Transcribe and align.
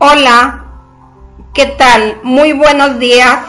Hola, 0.00 0.64
¿qué 1.52 1.66
tal? 1.66 2.20
Muy 2.22 2.52
buenos 2.52 3.00
días. 3.00 3.40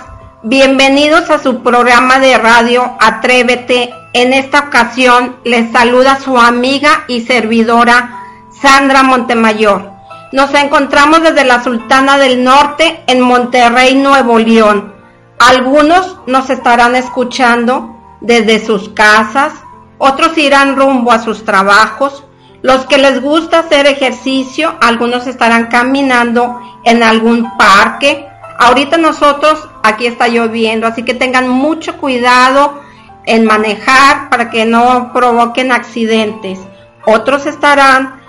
Bienvenidos 0.41 1.29
a 1.29 1.37
su 1.37 1.61
programa 1.61 2.17
de 2.17 2.39
radio 2.39 2.97
Atrévete. 2.99 3.93
En 4.13 4.33
esta 4.33 4.61
ocasión 4.61 5.35
les 5.43 5.71
saluda 5.71 6.19
su 6.19 6.39
amiga 6.39 7.03
y 7.07 7.21
servidora 7.21 8.23
Sandra 8.49 9.03
Montemayor. 9.03 9.91
Nos 10.31 10.51
encontramos 10.55 11.21
desde 11.21 11.45
la 11.45 11.63
Sultana 11.63 12.17
del 12.17 12.43
Norte 12.43 13.03
en 13.05 13.21
Monterrey, 13.21 13.93
Nuevo 13.93 14.39
León. 14.39 14.91
Algunos 15.37 16.17
nos 16.25 16.49
estarán 16.49 16.95
escuchando 16.95 17.95
desde 18.21 18.65
sus 18.65 18.89
casas, 18.89 19.53
otros 19.99 20.35
irán 20.39 20.77
rumbo 20.77 21.11
a 21.11 21.19
sus 21.19 21.45
trabajos, 21.45 22.23
los 22.61 22.85
que 22.87 22.97
les 22.97 23.21
gusta 23.21 23.59
hacer 23.59 23.87
ejercicio, 23.87 24.75
algunos 24.81 25.27
estarán 25.27 25.67
caminando 25.67 26.59
en 26.83 27.03
algún 27.03 27.57
parque. 27.57 28.27
Ahorita 28.57 28.97
nosotros, 28.97 29.67
aquí 29.83 30.05
está 30.05 30.27
lloviendo, 30.27 30.85
así 30.85 31.03
que 31.03 31.13
tengan 31.13 31.47
mucho 31.47 31.97
cuidado 31.97 32.81
en 33.25 33.45
manejar 33.45 34.29
para 34.29 34.49
que 34.49 34.65
no 34.65 35.11
provoquen 35.13 35.71
accidentes. 35.71 36.59
Otros 37.05 37.45
estarán 37.45 38.19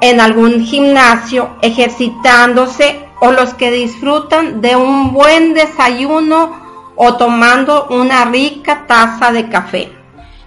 en 0.00 0.20
algún 0.20 0.62
gimnasio 0.62 1.50
ejercitándose 1.62 3.08
o 3.20 3.32
los 3.32 3.54
que 3.54 3.70
disfrutan 3.70 4.60
de 4.60 4.76
un 4.76 5.14
buen 5.14 5.54
desayuno 5.54 6.92
o 6.96 7.16
tomando 7.16 7.86
una 7.88 8.26
rica 8.26 8.84
taza 8.86 9.32
de 9.32 9.48
café. 9.48 9.90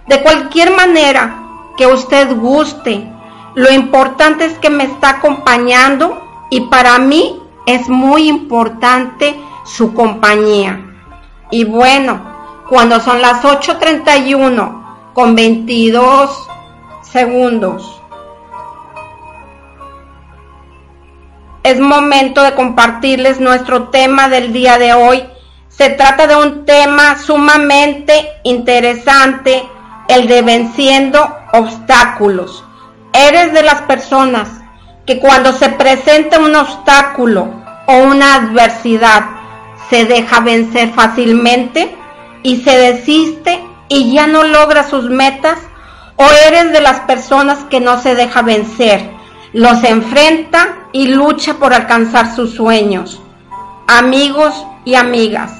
De 0.06 0.22
cualquier 0.22 0.70
manera, 0.70 1.47
que 1.78 1.86
usted 1.86 2.36
guste. 2.36 3.08
Lo 3.54 3.72
importante 3.72 4.44
es 4.44 4.58
que 4.58 4.68
me 4.68 4.84
está 4.84 5.10
acompañando 5.10 6.20
y 6.50 6.62
para 6.62 6.98
mí 6.98 7.40
es 7.66 7.88
muy 7.88 8.28
importante 8.28 9.40
su 9.64 9.94
compañía. 9.94 10.84
Y 11.50 11.64
bueno, 11.64 12.20
cuando 12.68 13.00
son 13.00 13.22
las 13.22 13.42
8.31 13.42 15.12
con 15.14 15.34
22 15.34 16.48
segundos, 17.02 18.02
es 21.62 21.80
momento 21.80 22.42
de 22.42 22.54
compartirles 22.54 23.40
nuestro 23.40 23.88
tema 23.88 24.28
del 24.28 24.52
día 24.52 24.78
de 24.78 24.94
hoy. 24.94 25.24
Se 25.68 25.90
trata 25.90 26.26
de 26.26 26.36
un 26.36 26.64
tema 26.64 27.18
sumamente 27.18 28.28
interesante 28.42 29.68
el 30.08 30.26
de 30.26 30.42
venciendo 30.42 31.36
obstáculos. 31.52 32.64
Eres 33.12 33.52
de 33.52 33.62
las 33.62 33.82
personas 33.82 34.48
que 35.06 35.18
cuando 35.18 35.52
se 35.52 35.68
presenta 35.70 36.38
un 36.38 36.54
obstáculo 36.54 37.48
o 37.86 37.96
una 37.98 38.34
adversidad 38.34 39.24
se 39.88 40.04
deja 40.04 40.40
vencer 40.40 40.92
fácilmente 40.92 41.96
y 42.42 42.62
se 42.62 42.76
desiste 42.76 43.64
y 43.88 44.12
ya 44.12 44.26
no 44.26 44.42
logra 44.42 44.84
sus 44.84 45.08
metas 45.08 45.58
o 46.16 46.24
eres 46.46 46.72
de 46.72 46.80
las 46.80 47.00
personas 47.00 47.64
que 47.70 47.80
no 47.80 48.00
se 48.02 48.14
deja 48.14 48.42
vencer, 48.42 49.10
los 49.52 49.82
enfrenta 49.84 50.88
y 50.92 51.06
lucha 51.08 51.54
por 51.54 51.72
alcanzar 51.72 52.34
sus 52.34 52.54
sueños. 52.54 53.22
Amigos 53.86 54.66
y 54.84 54.96
amigas, 54.96 55.52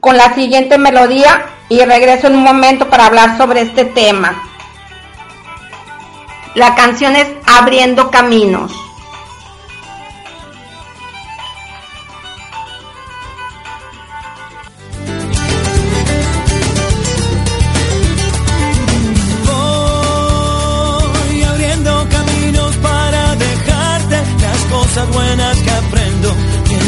con 0.00 0.18
la 0.18 0.34
siguiente 0.34 0.76
melodía 0.76 1.46
y 1.68 1.80
regreso 1.80 2.26
en 2.26 2.36
un 2.36 2.44
momento 2.44 2.90
para 2.90 3.06
hablar 3.06 3.38
sobre 3.38 3.62
este 3.62 3.86
tema. 3.86 4.42
La 6.54 6.74
canción 6.74 7.16
es 7.16 7.26
Abriendo 7.46 8.10
Caminos. 8.10 8.72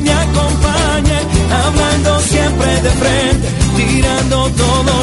me 0.00 0.12
acompañe, 0.12 1.18
hablando 1.50 2.20
siempre 2.20 2.82
de 2.82 2.90
frente, 2.90 3.48
tirando 3.76 4.50
todo 4.50 4.97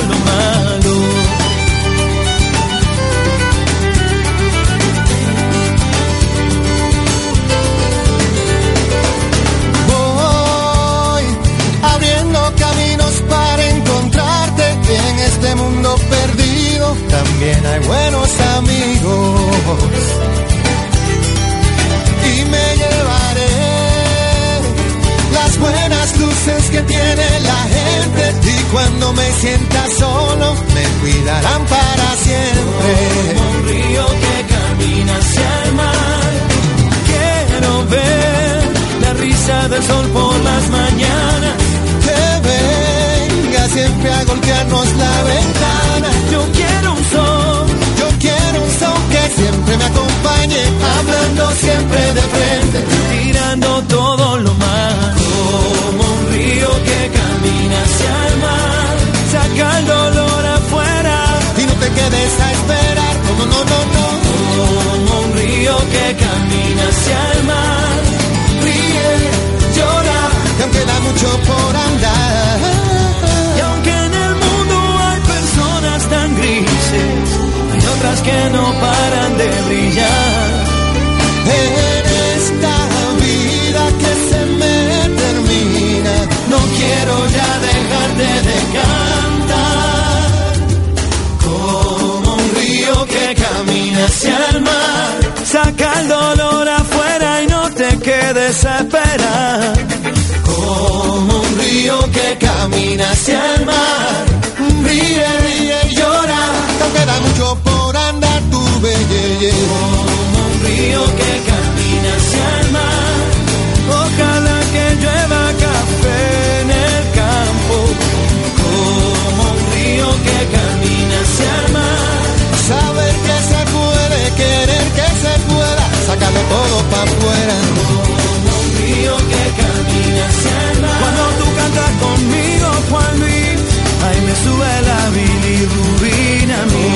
Como 127.25 128.51
un 128.61 128.69
río 128.77 129.15
que 129.31 129.43
camina 129.61 130.23
hacia 130.29 130.55
el. 130.69 130.77
Cuando 131.01 131.23
tú 131.39 131.45
cantas 131.59 131.91
conmigo, 132.05 132.67
Juan 132.89 133.13
Luis, 133.19 133.59
ahí 134.05 134.19
me 134.27 134.35
sube 134.43 134.73
la 134.89 135.01
bilirrubina 135.15 136.55
a 136.61 136.65
mí. 136.73 136.87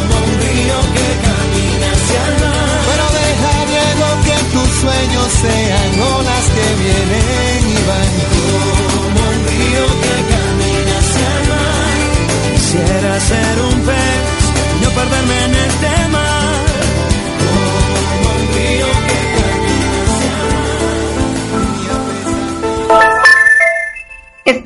Como 0.00 0.14
un 0.24 0.32
río 0.40 0.78
que 0.96 1.08
camina 1.26 1.86
hacia 1.96 2.20
el 2.28 2.34
mar. 2.42 2.68
Pero 2.88 3.04
deja, 3.20 3.52
Diego, 3.72 4.08
que 4.26 4.36
tus 4.54 4.70
sueños 4.80 5.28
sean 5.42 5.92
olas 6.16 6.44
que 6.54 6.66
vienen 6.82 7.60
y 7.68 7.86
van. 7.88 8.23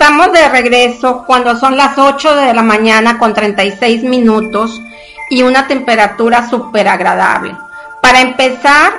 Estamos 0.09 0.33
de 0.33 0.49
regreso 0.49 1.25
cuando 1.27 1.55
son 1.55 1.77
las 1.77 1.99
8 1.99 2.37
de 2.37 2.55
la 2.55 2.63
mañana 2.63 3.19
con 3.19 3.35
36 3.35 4.05
minutos 4.05 4.81
y 5.29 5.43
una 5.43 5.69
temperatura 5.69 6.49
súper 6.49 6.89
agradable. 6.89 7.55
Para 8.01 8.23
empezar, 8.23 8.95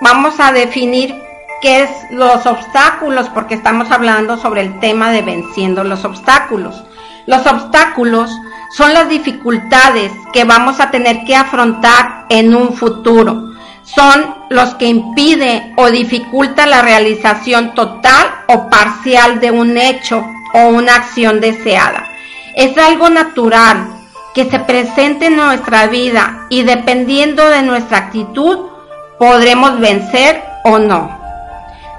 vamos 0.00 0.40
a 0.40 0.52
definir 0.52 1.14
qué 1.60 1.82
es 1.82 1.90
los 2.10 2.46
obstáculos, 2.46 3.28
porque 3.28 3.52
estamos 3.52 3.90
hablando 3.90 4.38
sobre 4.38 4.62
el 4.62 4.80
tema 4.80 5.10
de 5.10 5.20
venciendo 5.20 5.84
los 5.84 6.06
obstáculos. 6.06 6.82
Los 7.26 7.46
obstáculos 7.46 8.30
son 8.74 8.94
las 8.94 9.10
dificultades 9.10 10.10
que 10.32 10.44
vamos 10.44 10.80
a 10.80 10.90
tener 10.90 11.22
que 11.26 11.36
afrontar 11.36 12.24
en 12.30 12.54
un 12.54 12.72
futuro. 12.72 13.52
Son 13.82 14.34
los 14.48 14.74
que 14.76 14.86
impiden 14.86 15.74
o 15.76 15.90
dificultan 15.90 16.70
la 16.70 16.80
realización 16.80 17.74
total 17.74 18.26
o 18.46 18.70
parcial 18.70 19.38
de 19.38 19.50
un 19.50 19.76
hecho 19.76 20.24
o 20.56 20.68
una 20.68 20.96
acción 20.96 21.40
deseada. 21.40 22.08
Es 22.54 22.76
algo 22.78 23.10
natural 23.10 23.88
que 24.34 24.48
se 24.50 24.58
presente 24.58 25.26
en 25.26 25.36
nuestra 25.36 25.86
vida 25.86 26.46
y 26.48 26.62
dependiendo 26.62 27.48
de 27.48 27.62
nuestra 27.62 27.98
actitud 27.98 28.70
podremos 29.18 29.78
vencer 29.78 30.42
o 30.64 30.78
no. 30.78 31.10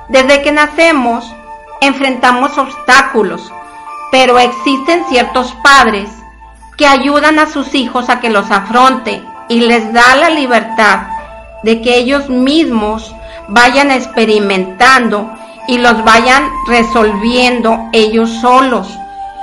Desde 0.09 0.41
que 0.41 0.51
nacemos 0.51 1.31
enfrentamos 1.81 2.57
obstáculos, 2.57 3.51
pero 4.11 4.39
existen 4.39 5.05
ciertos 5.07 5.55
padres 5.63 6.09
que 6.77 6.87
ayudan 6.87 7.37
a 7.39 7.47
sus 7.47 7.75
hijos 7.75 8.09
a 8.09 8.19
que 8.19 8.29
los 8.29 8.49
afronte 8.49 9.23
y 9.49 9.61
les 9.61 9.93
da 9.93 10.15
la 10.15 10.29
libertad 10.29 11.01
de 11.63 11.81
que 11.81 11.97
ellos 11.97 12.29
mismos 12.29 13.13
vayan 13.49 13.91
experimentando 13.91 15.36
y 15.67 15.77
los 15.77 16.03
vayan 16.03 16.49
resolviendo 16.67 17.89
ellos 17.91 18.29
solos, 18.41 18.87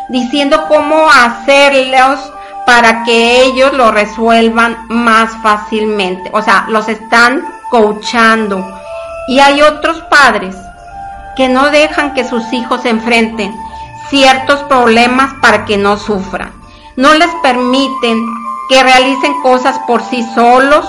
diciendo 0.08 0.64
cómo 0.68 1.10
hacerlos 1.10 2.18
para 2.66 3.04
que 3.04 3.42
ellos 3.42 3.74
lo 3.74 3.90
resuelvan 3.90 4.86
más 4.88 5.30
fácilmente. 5.42 6.30
O 6.32 6.42
sea, 6.42 6.64
los 6.68 6.88
están 6.88 7.44
coachando. 7.70 8.66
Y 9.28 9.40
hay 9.40 9.60
otros 9.62 10.00
padres 10.02 10.56
que 11.36 11.48
no 11.48 11.70
dejan 11.70 12.14
que 12.14 12.24
sus 12.24 12.52
hijos 12.52 12.84
enfrenten 12.84 13.54
ciertos 14.08 14.62
problemas 14.64 15.34
para 15.42 15.64
que 15.64 15.76
no 15.76 15.96
sufran. 15.96 16.52
No 16.96 17.14
les 17.14 17.30
permiten 17.42 18.24
que 18.68 18.82
realicen 18.82 19.40
cosas 19.42 19.78
por 19.80 20.02
sí 20.02 20.26
solos, 20.34 20.86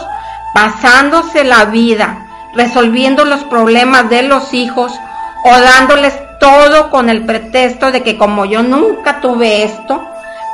pasándose 0.53 1.43
la 1.43 1.65
vida, 1.65 2.27
resolviendo 2.53 3.25
los 3.25 3.43
problemas 3.45 4.09
de 4.09 4.21
los 4.23 4.53
hijos 4.53 4.93
o 5.47 5.61
dándoles 5.61 6.19
todo 6.39 6.89
con 6.89 7.07
el 7.07 7.23
pretexto 7.23 7.91
de 7.91 8.01
que 8.01 8.17
como 8.17 8.45
yo 8.45 8.63
nunca 8.63 9.21
tuve 9.21 9.63
esto, 9.63 10.03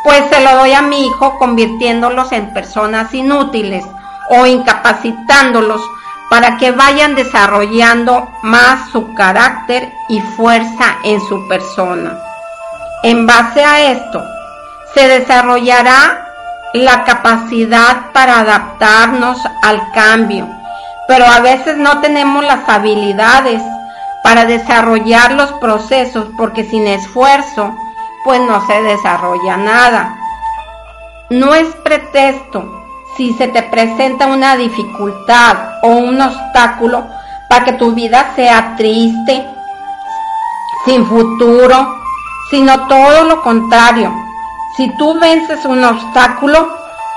pues 0.03 0.21
se 0.29 0.41
lo 0.43 0.57
doy 0.57 0.73
a 0.73 0.81
mi 0.81 1.07
hijo 1.07 1.39
convirtiéndolos 1.39 2.33
en 2.33 2.53
personas 2.53 3.13
inútiles 3.13 3.85
o 4.29 4.45
incapacitándolos 4.45 5.81
para 6.29 6.57
que 6.57 6.71
vayan 6.71 7.15
desarrollando 7.15 8.27
más 8.41 8.89
su 8.91 9.13
carácter 9.13 9.93
y 10.09 10.19
fuerza 10.19 10.97
en 11.05 11.21
su 11.21 11.47
persona. 11.47 12.17
En 13.03 13.25
base 13.25 13.63
a 13.63 13.91
esto, 13.91 14.21
se 14.93 15.07
desarrollará 15.07 16.27
la 16.73 17.05
capacidad 17.05 18.11
para 18.11 18.41
adaptarnos 18.41 19.39
al 19.61 19.89
cambio, 19.93 20.49
pero 21.07 21.25
a 21.25 21.39
veces 21.39 21.77
no 21.77 22.01
tenemos 22.01 22.43
las 22.43 22.67
habilidades 22.67 23.61
para 24.23 24.45
desarrollar 24.45 25.33
los 25.33 25.51
procesos 25.53 26.27
porque 26.37 26.63
sin 26.63 26.87
esfuerzo 26.87 27.75
pues 28.23 28.39
no 28.41 28.65
se 28.67 28.81
desarrolla 28.83 29.57
nada. 29.57 30.15
No 31.29 31.55
es 31.55 31.67
pretexto 31.83 32.63
si 33.17 33.33
se 33.33 33.47
te 33.47 33.63
presenta 33.63 34.27
una 34.27 34.55
dificultad 34.55 35.57
o 35.83 35.87
un 35.89 36.21
obstáculo 36.21 37.05
para 37.49 37.65
que 37.65 37.73
tu 37.73 37.93
vida 37.93 38.31
sea 38.35 38.75
triste, 38.77 39.45
sin 40.85 41.05
futuro, 41.05 41.95
sino 42.49 42.87
todo 42.87 43.23
lo 43.25 43.41
contrario. 43.41 44.13
Si 44.77 44.89
tú 44.97 45.19
vences 45.19 45.65
un 45.65 45.83
obstáculo, 45.83 46.69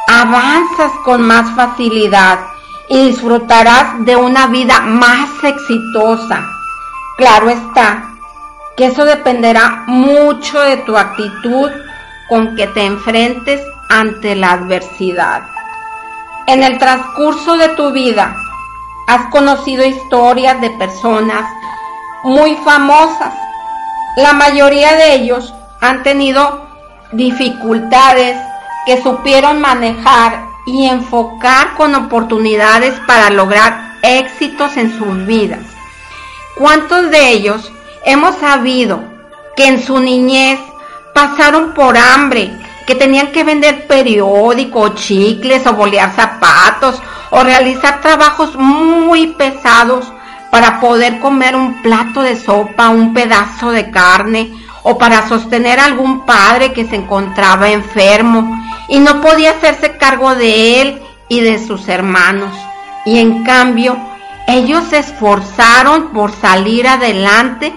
avanzas 0.09 0.93
con 1.05 1.23
más 1.23 1.51
facilidad 1.55 2.41
y 2.89 3.07
disfrutarás 3.07 4.05
de 4.05 4.17
una 4.17 4.47
vida 4.49 4.81
más 4.81 5.29
exitosa. 5.43 6.54
Claro 7.17 7.49
está 7.49 8.11
que 8.77 8.87
eso 8.87 9.05
dependerá 9.05 9.85
mucho 9.87 10.61
de 10.61 10.79
tu 10.79 10.97
actitud 10.97 11.71
con 12.29 12.57
que 12.57 12.67
te 12.69 12.85
enfrentes 12.85 13.61
ante 13.89 14.35
la 14.35 14.53
adversidad. 14.53 15.43
En 16.47 16.65
el 16.65 16.79
transcurso 16.79 17.57
de 17.57 17.69
tu 17.71 17.93
vida 17.93 18.37
has 19.07 19.27
conocido 19.27 19.85
historias 19.85 20.61
de 20.61 20.71
personas 20.71 21.45
muy 22.25 22.57
famosas. 22.57 23.35
La 24.17 24.33
mayoría 24.33 24.95
de 24.95 25.15
ellos 25.15 25.55
han 25.81 26.03
tenido 26.03 26.67
dificultades 27.13 28.37
que 28.87 29.01
supieron 29.03 29.61
manejar 29.61 30.47
y 30.67 30.87
enfocar 30.87 31.75
con 31.77 31.95
oportunidades 31.95 32.99
para 33.07 33.31
lograr 33.31 33.99
éxitos 34.03 34.77
en 34.77 34.99
sus 34.99 35.27
vidas. 35.27 35.74
¿Cuántos 36.57 37.11
de 37.11 37.31
ellos 37.31 37.73
hemos 38.05 38.37
sabido 38.37 39.03
que 39.57 39.67
en 39.67 39.83
su 39.83 39.99
niñez 39.99 40.61
pasaron 41.13 41.75
por 41.75 41.97
hambre, 41.97 42.51
que 42.87 42.95
tenían 42.95 43.33
que 43.33 43.45
vender 43.45 43.87
periódicos, 43.87 44.95
chicles 44.95 45.67
o 45.67 45.73
bolear 45.73 46.15
zapatos 46.15 47.01
o 47.31 47.43
realizar 47.43 48.01
trabajos 48.01 48.57
muy 48.57 49.29
pesados 49.29 50.13
para 50.51 50.79
poder 50.79 51.19
comer 51.19 51.57
un 51.57 51.83
plato 51.83 52.23
de 52.23 52.37
sopa, 52.37 52.91
un 52.91 53.13
pedazo 53.13 53.71
de 53.71 53.91
carne 53.91 54.53
o 54.85 54.97
para 54.99 55.27
sostener 55.29 55.81
a 55.81 55.87
algún 55.87 56.25
padre 56.25 56.73
que 56.73 56.85
se 56.85 56.95
encontraba 56.95 57.71
enfermo 57.71 58.63
y 58.89 59.01
no 59.01 59.21
podía 59.21 59.53
hacerse 59.53 59.97
cargo 59.97 60.35
de 60.37 60.83
él 60.83 61.03
y 61.29 61.41
de 61.41 61.59
sus 61.67 61.89
hermanos. 61.89 62.55
Y 63.05 63.19
en 63.19 63.43
cambio, 63.43 63.97
ellos 64.47 64.85
se 64.91 64.99
esforzaron 64.99 66.09
por 66.13 66.33
salir 66.33 66.87
adelante 66.87 67.75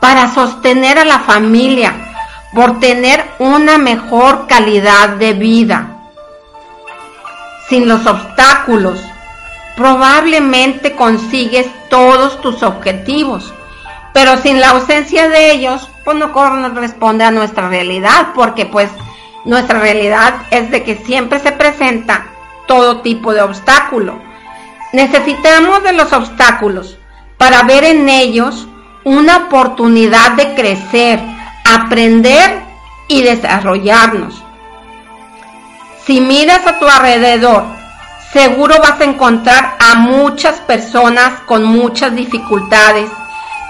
para 0.00 0.32
sostener 0.32 0.98
a 0.98 1.04
la 1.04 1.20
familia, 1.20 1.94
por 2.54 2.80
tener 2.80 3.24
una 3.38 3.78
mejor 3.78 4.46
calidad 4.46 5.10
de 5.10 5.34
vida. 5.34 5.96
Sin 7.68 7.88
los 7.88 8.06
obstáculos, 8.06 9.00
probablemente 9.76 10.96
consigues 10.96 11.66
todos 11.88 12.40
tus 12.40 12.62
objetivos, 12.62 13.52
pero 14.12 14.36
sin 14.38 14.60
la 14.60 14.70
ausencia 14.70 15.28
de 15.28 15.52
ellos, 15.52 15.88
pues 16.04 16.16
no 16.16 16.32
corresponde 16.32 17.24
a 17.24 17.30
nuestra 17.30 17.68
realidad, 17.68 18.28
porque 18.34 18.66
pues 18.66 18.90
nuestra 19.44 19.78
realidad 19.78 20.34
es 20.50 20.70
de 20.70 20.82
que 20.82 20.96
siempre 20.96 21.38
se 21.38 21.52
presenta 21.52 22.26
todo 22.66 23.02
tipo 23.02 23.32
de 23.32 23.42
obstáculo. 23.42 24.27
Necesitamos 24.92 25.82
de 25.82 25.92
los 25.92 26.12
obstáculos 26.12 26.96
para 27.36 27.62
ver 27.62 27.84
en 27.84 28.08
ellos 28.08 28.66
una 29.04 29.36
oportunidad 29.36 30.32
de 30.32 30.54
crecer, 30.54 31.20
aprender 31.64 32.62
y 33.06 33.22
desarrollarnos. 33.22 34.42
Si 36.06 36.20
miras 36.20 36.66
a 36.66 36.78
tu 36.78 36.86
alrededor, 36.86 37.64
seguro 38.32 38.76
vas 38.82 39.00
a 39.00 39.04
encontrar 39.04 39.76
a 39.78 39.94
muchas 39.96 40.60
personas 40.60 41.40
con 41.46 41.64
muchas 41.64 42.14
dificultades 42.14 43.10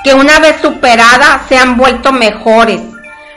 que 0.04 0.14
una 0.14 0.38
vez 0.38 0.60
superadas 0.60 1.42
se 1.48 1.58
han 1.58 1.76
vuelto 1.76 2.12
mejores, 2.12 2.80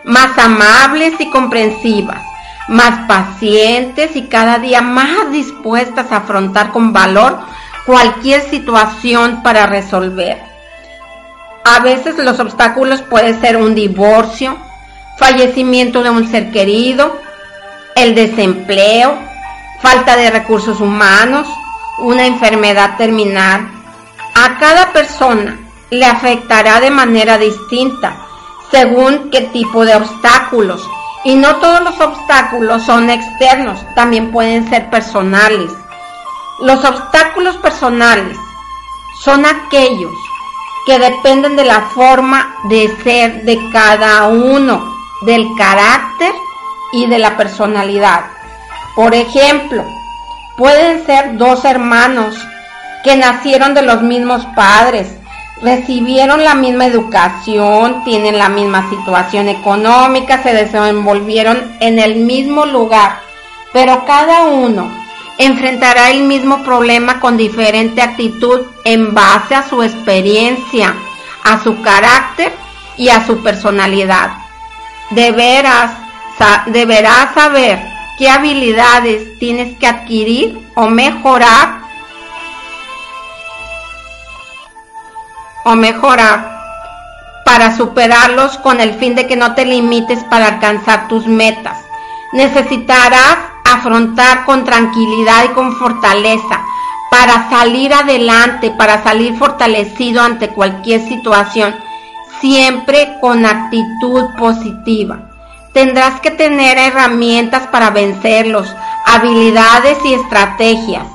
más 0.03 0.37
amables 0.37 1.13
y 1.19 1.29
comprensivas, 1.31 2.21
más 2.67 3.07
pacientes 3.07 4.15
y 4.15 4.27
cada 4.27 4.59
día 4.59 4.81
más 4.81 5.31
dispuestas 5.31 6.11
a 6.11 6.17
afrontar 6.17 6.71
con 6.71 6.93
valor 6.93 7.39
cualquier 7.85 8.41
situación 8.49 9.43
para 9.43 9.65
resolver. 9.65 10.41
A 11.63 11.79
veces 11.79 12.17
los 12.17 12.39
obstáculos 12.39 13.01
pueden 13.03 13.39
ser 13.39 13.57
un 13.57 13.75
divorcio, 13.75 14.57
fallecimiento 15.17 16.01
de 16.01 16.09
un 16.09 16.29
ser 16.29 16.51
querido, 16.51 17.19
el 17.95 18.15
desempleo, 18.15 19.17
falta 19.81 20.15
de 20.15 20.31
recursos 20.31 20.79
humanos, 20.81 21.47
una 21.99 22.25
enfermedad 22.25 22.97
terminal. 22.97 23.69
A 24.35 24.57
cada 24.57 24.91
persona 24.91 25.59
le 25.89 26.05
afectará 26.05 26.79
de 26.79 26.89
manera 26.89 27.37
distinta 27.37 28.15
según 28.71 29.29
qué 29.29 29.41
tipo 29.41 29.85
de 29.85 29.95
obstáculos. 29.95 30.81
Y 31.23 31.35
no 31.35 31.57
todos 31.57 31.81
los 31.81 31.99
obstáculos 31.99 32.83
son 32.83 33.09
externos, 33.09 33.79
también 33.93 34.31
pueden 34.31 34.67
ser 34.69 34.89
personales. 34.89 35.71
Los 36.61 36.85
obstáculos 36.85 37.57
personales 37.57 38.37
son 39.23 39.47
aquellos 39.47 40.13
que 40.85 40.99
dependen 40.99 41.55
de 41.55 41.65
la 41.65 41.81
forma 41.95 42.55
de 42.65 42.87
ser 43.03 43.43
de 43.45 43.59
cada 43.73 44.27
uno, 44.27 44.93
del 45.21 45.47
carácter 45.57 46.31
y 46.91 47.07
de 47.07 47.17
la 47.17 47.35
personalidad. 47.35 48.25
Por 48.95 49.15
ejemplo, 49.15 49.83
pueden 50.55 51.03
ser 51.03 51.35
dos 51.35 51.65
hermanos 51.65 52.35
que 53.03 53.15
nacieron 53.15 53.73
de 53.73 53.81
los 53.81 54.03
mismos 54.03 54.45
padres, 54.55 55.07
recibieron 55.63 56.43
la 56.43 56.53
misma 56.53 56.85
educación, 56.85 58.03
tienen 58.03 58.37
la 58.37 58.49
misma 58.49 58.87
situación 58.87 59.49
económica, 59.49 60.43
se 60.43 60.53
desenvolvieron 60.53 61.75
en 61.79 61.97
el 61.97 62.17
mismo 62.17 62.67
lugar, 62.67 63.19
pero 63.73 64.05
cada 64.05 64.43
uno 64.43 65.00
enfrentará 65.37 66.11
el 66.11 66.23
mismo 66.23 66.63
problema 66.63 67.19
con 67.19 67.37
diferente 67.37 68.01
actitud 68.01 68.61
en 68.85 69.13
base 69.13 69.55
a 69.55 69.67
su 69.67 69.81
experiencia, 69.83 70.93
a 71.43 71.61
su 71.63 71.81
carácter 71.81 72.53
y 72.97 73.09
a 73.09 73.25
su 73.25 73.41
personalidad. 73.41 74.31
Deberás, 75.11 75.91
deberás 76.67 77.33
saber 77.33 77.79
qué 78.17 78.29
habilidades 78.29 79.37
tienes 79.39 79.77
que 79.77 79.87
adquirir 79.87 80.59
o 80.75 80.87
mejorar 80.87 81.81
o 85.63 85.75
mejorar 85.75 86.59
para 87.45 87.75
superarlos 87.75 88.57
con 88.59 88.79
el 88.79 88.93
fin 88.95 89.15
de 89.15 89.27
que 89.27 89.35
no 89.35 89.55
te 89.55 89.65
limites 89.65 90.23
para 90.25 90.47
alcanzar 90.47 91.07
tus 91.07 91.27
metas. 91.27 91.77
Necesitarás 92.33 93.50
afrontar 93.73 94.45
con 94.45 94.63
tranquilidad 94.63 95.45
y 95.45 95.53
con 95.53 95.75
fortaleza 95.77 96.61
para 97.09 97.49
salir 97.49 97.93
adelante, 97.93 98.71
para 98.71 99.03
salir 99.03 99.37
fortalecido 99.37 100.21
ante 100.21 100.49
cualquier 100.49 101.01
situación, 101.01 101.75
siempre 102.39 103.17
con 103.19 103.45
actitud 103.45 104.23
positiva. 104.37 105.19
Tendrás 105.73 106.19
que 106.21 106.31
tener 106.31 106.77
herramientas 106.77 107.67
para 107.67 107.89
vencerlos, 107.89 108.73
habilidades 109.05 109.97
y 110.05 110.13
estrategias. 110.13 111.07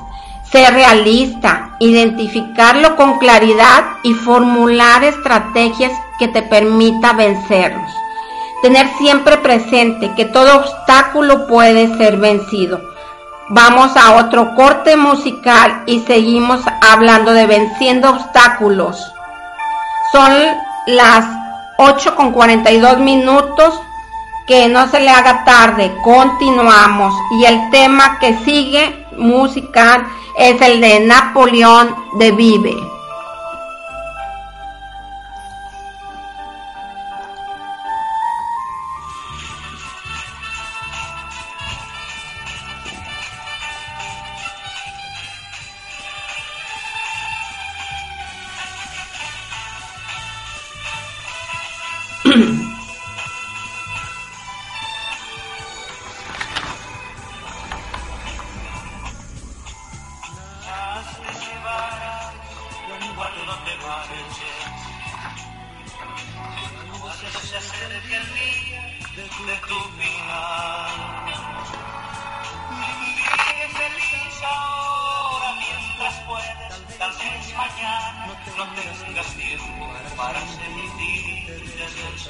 Ser 0.50 0.74
realista, 0.74 1.76
identificarlo 1.80 2.96
con 2.96 3.18
claridad 3.18 3.84
y 4.02 4.14
formular 4.14 5.02
estrategias 5.02 5.92
que 6.18 6.28
te 6.28 6.42
permita 6.42 7.12
vencerlos 7.14 8.05
tener 8.62 8.88
siempre 8.98 9.36
presente 9.38 10.12
que 10.14 10.24
todo 10.24 10.56
obstáculo 10.56 11.46
puede 11.46 11.96
ser 11.96 12.16
vencido. 12.16 12.80
Vamos 13.48 13.96
a 13.96 14.16
otro 14.16 14.54
corte 14.56 14.96
musical 14.96 15.84
y 15.86 16.00
seguimos 16.00 16.60
hablando 16.80 17.32
de 17.32 17.46
venciendo 17.46 18.10
obstáculos. 18.10 19.12
Son 20.10 20.32
las 20.86 21.24
8 21.78 22.16
con 22.16 22.32
42 22.32 22.98
minutos. 22.98 23.80
Que 24.46 24.68
no 24.68 24.86
se 24.88 25.00
le 25.00 25.10
haga 25.10 25.44
tarde. 25.44 25.92
Continuamos. 26.04 27.12
Y 27.32 27.46
el 27.46 27.68
tema 27.70 28.20
que 28.20 28.36
sigue 28.44 29.06
musical 29.16 30.06
es 30.38 30.60
el 30.62 30.80
de 30.80 31.00
Napoleón 31.00 31.96
de 32.18 32.30
Vive. 32.30 32.95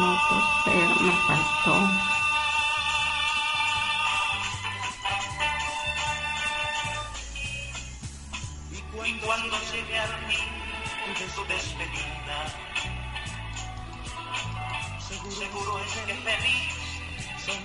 minutos, 0.00 0.44
pero 0.64 0.94
me 1.00 1.12
faltó. 1.26 1.76
Y 9.04 9.12
cuando 9.18 9.56
llegué 9.72 9.98
al 9.98 10.26
fin 10.28 11.14
de 11.18 11.34
su 11.34 11.44
despedida, 11.44 12.38
seguro, 15.08 15.30
seguro 15.32 15.78
es 15.80 15.92
que 16.06 16.14
feliz 16.14 16.70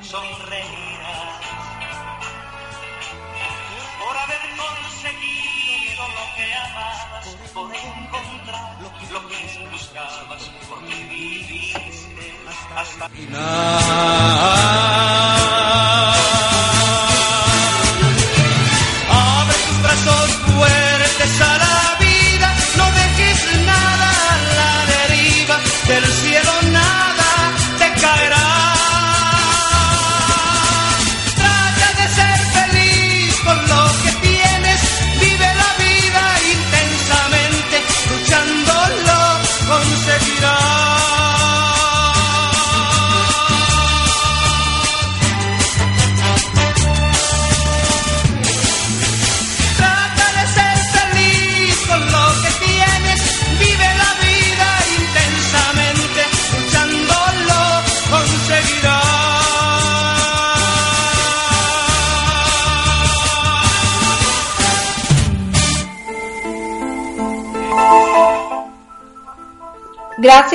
sonreirás 0.01 1.42
por 4.00 4.18
haber 4.18 4.42
conseguido 4.58 6.08
lo 6.08 6.36
que 6.36 6.54
amaba 6.54 7.15
por 7.53 7.72
encontrar 7.74 8.82
lo 8.82 8.89
que 9.27 9.70
buscabas, 9.72 10.51
porque 10.70 10.96
viviste 11.05 12.36
hasta... 12.75 13.05
el 13.05 13.12
final. 13.12 14.85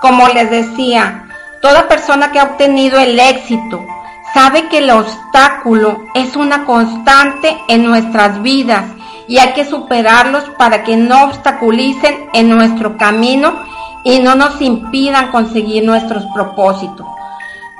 Como 0.00 0.28
les 0.30 0.50
decía, 0.50 1.28
toda 1.62 1.86
persona 1.86 2.32
que 2.32 2.40
ha 2.40 2.50
obtenido 2.50 2.98
el 2.98 3.20
éxito 3.20 3.86
sabe 4.34 4.68
que 4.68 4.78
el 4.78 4.90
obstáculo 4.90 6.02
es 6.16 6.34
una 6.34 6.64
constante 6.64 7.56
en 7.68 7.84
nuestras 7.84 8.42
vidas 8.42 8.86
y 9.28 9.38
hay 9.38 9.52
que 9.52 9.64
superarlos 9.64 10.50
para 10.58 10.82
que 10.82 10.96
no 10.96 11.26
obstaculicen 11.26 12.28
en 12.32 12.48
nuestro 12.48 12.96
camino 12.96 13.54
y 14.02 14.18
no 14.18 14.34
nos 14.34 14.60
impidan 14.60 15.30
conseguir 15.30 15.84
nuestros 15.84 16.24
propósitos. 16.34 17.06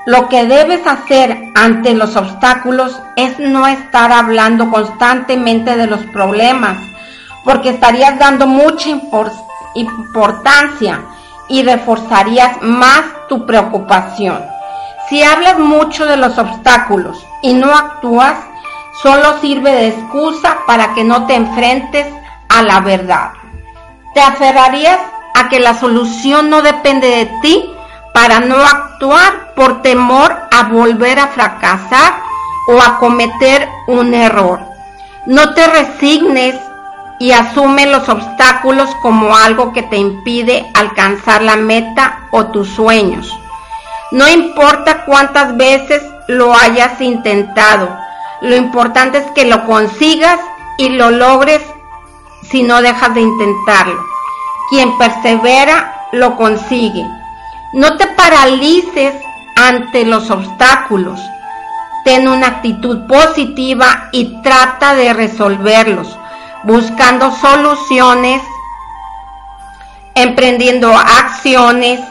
Lo 0.05 0.29
que 0.29 0.45
debes 0.45 0.87
hacer 0.87 1.51
ante 1.53 1.93
los 1.93 2.15
obstáculos 2.15 2.99
es 3.15 3.37
no 3.37 3.67
estar 3.67 4.11
hablando 4.11 4.71
constantemente 4.71 5.77
de 5.77 5.85
los 5.85 5.99
problemas, 6.07 6.77
porque 7.43 7.69
estarías 7.69 8.17
dando 8.17 8.47
mucha 8.47 8.89
importancia 9.75 11.01
y 11.49 11.61
reforzarías 11.61 12.61
más 12.63 13.03
tu 13.29 13.45
preocupación. 13.45 14.43
Si 15.07 15.21
hablas 15.21 15.59
mucho 15.59 16.07
de 16.07 16.17
los 16.17 16.37
obstáculos 16.39 17.23
y 17.43 17.53
no 17.53 17.71
actúas, 17.71 18.37
solo 19.03 19.39
sirve 19.39 19.71
de 19.71 19.89
excusa 19.89 20.57
para 20.65 20.95
que 20.95 21.03
no 21.03 21.27
te 21.27 21.35
enfrentes 21.35 22.07
a 22.49 22.63
la 22.63 22.79
verdad. 22.79 23.33
Te 24.15 24.21
aferrarías 24.21 24.99
a 25.35 25.47
que 25.47 25.59
la 25.59 25.75
solución 25.75 26.49
no 26.49 26.63
depende 26.63 27.07
de 27.07 27.25
ti 27.41 27.71
para 28.13 28.39
no 28.39 28.57
actuar 28.57 29.53
por 29.55 29.81
temor 29.81 30.35
a 30.51 30.63
volver 30.69 31.19
a 31.19 31.27
fracasar 31.27 32.13
o 32.67 32.81
a 32.81 32.97
cometer 32.99 33.67
un 33.87 34.13
error. 34.13 34.59
No 35.25 35.53
te 35.53 35.67
resignes 35.67 36.55
y 37.19 37.31
asume 37.31 37.85
los 37.85 38.09
obstáculos 38.09 38.89
como 39.01 39.35
algo 39.35 39.73
que 39.73 39.83
te 39.83 39.97
impide 39.97 40.69
alcanzar 40.73 41.43
la 41.43 41.55
meta 41.55 42.27
o 42.31 42.47
tus 42.47 42.69
sueños. 42.69 43.37
No 44.11 44.27
importa 44.27 45.05
cuántas 45.05 45.55
veces 45.55 46.03
lo 46.27 46.55
hayas 46.55 46.99
intentado, 46.99 47.95
lo 48.41 48.55
importante 48.55 49.19
es 49.19 49.31
que 49.31 49.45
lo 49.45 49.65
consigas 49.67 50.39
y 50.77 50.89
lo 50.89 51.11
logres 51.11 51.61
si 52.49 52.63
no 52.63 52.81
dejas 52.81 53.13
de 53.13 53.21
intentarlo. 53.21 54.03
Quien 54.69 54.97
persevera 54.97 56.07
lo 56.11 56.35
consigue. 56.35 57.05
No 57.73 57.95
te 57.95 58.05
paralices 58.07 59.15
ante 59.55 60.03
los 60.03 60.29
obstáculos. 60.29 61.19
Ten 62.03 62.27
una 62.27 62.47
actitud 62.47 63.07
positiva 63.07 64.09
y 64.11 64.41
trata 64.41 64.93
de 64.93 65.13
resolverlos, 65.13 66.17
buscando 66.63 67.31
soluciones, 67.31 68.41
emprendiendo 70.15 70.93
acciones, 70.93 72.01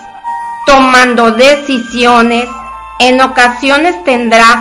tomando 0.64 1.32
decisiones. 1.32 2.48
En 2.98 3.20
ocasiones 3.20 4.02
tendrás 4.04 4.56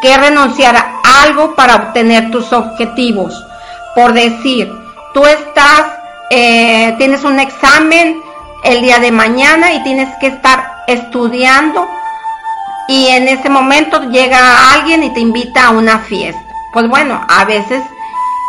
que 0.00 0.16
renunciar 0.16 0.74
a 0.74 1.22
algo 1.22 1.54
para 1.54 1.76
obtener 1.76 2.32
tus 2.32 2.52
objetivos. 2.52 3.32
Por 3.94 4.12
decir, 4.12 4.72
tú 5.14 5.24
estás, 5.24 5.84
eh, 6.30 6.96
tienes 6.98 7.22
un 7.22 7.38
examen 7.38 8.20
el 8.64 8.82
día 8.82 8.98
de 8.98 9.10
mañana 9.10 9.72
y 9.72 9.82
tienes 9.82 10.08
que 10.20 10.28
estar 10.28 10.84
estudiando 10.86 11.88
y 12.88 13.08
en 13.08 13.28
ese 13.28 13.48
momento 13.48 14.02
llega 14.10 14.72
alguien 14.72 15.02
y 15.02 15.10
te 15.10 15.20
invita 15.20 15.66
a 15.66 15.70
una 15.70 15.98
fiesta. 16.00 16.42
Pues 16.72 16.88
bueno, 16.88 17.20
a 17.28 17.44
veces 17.44 17.82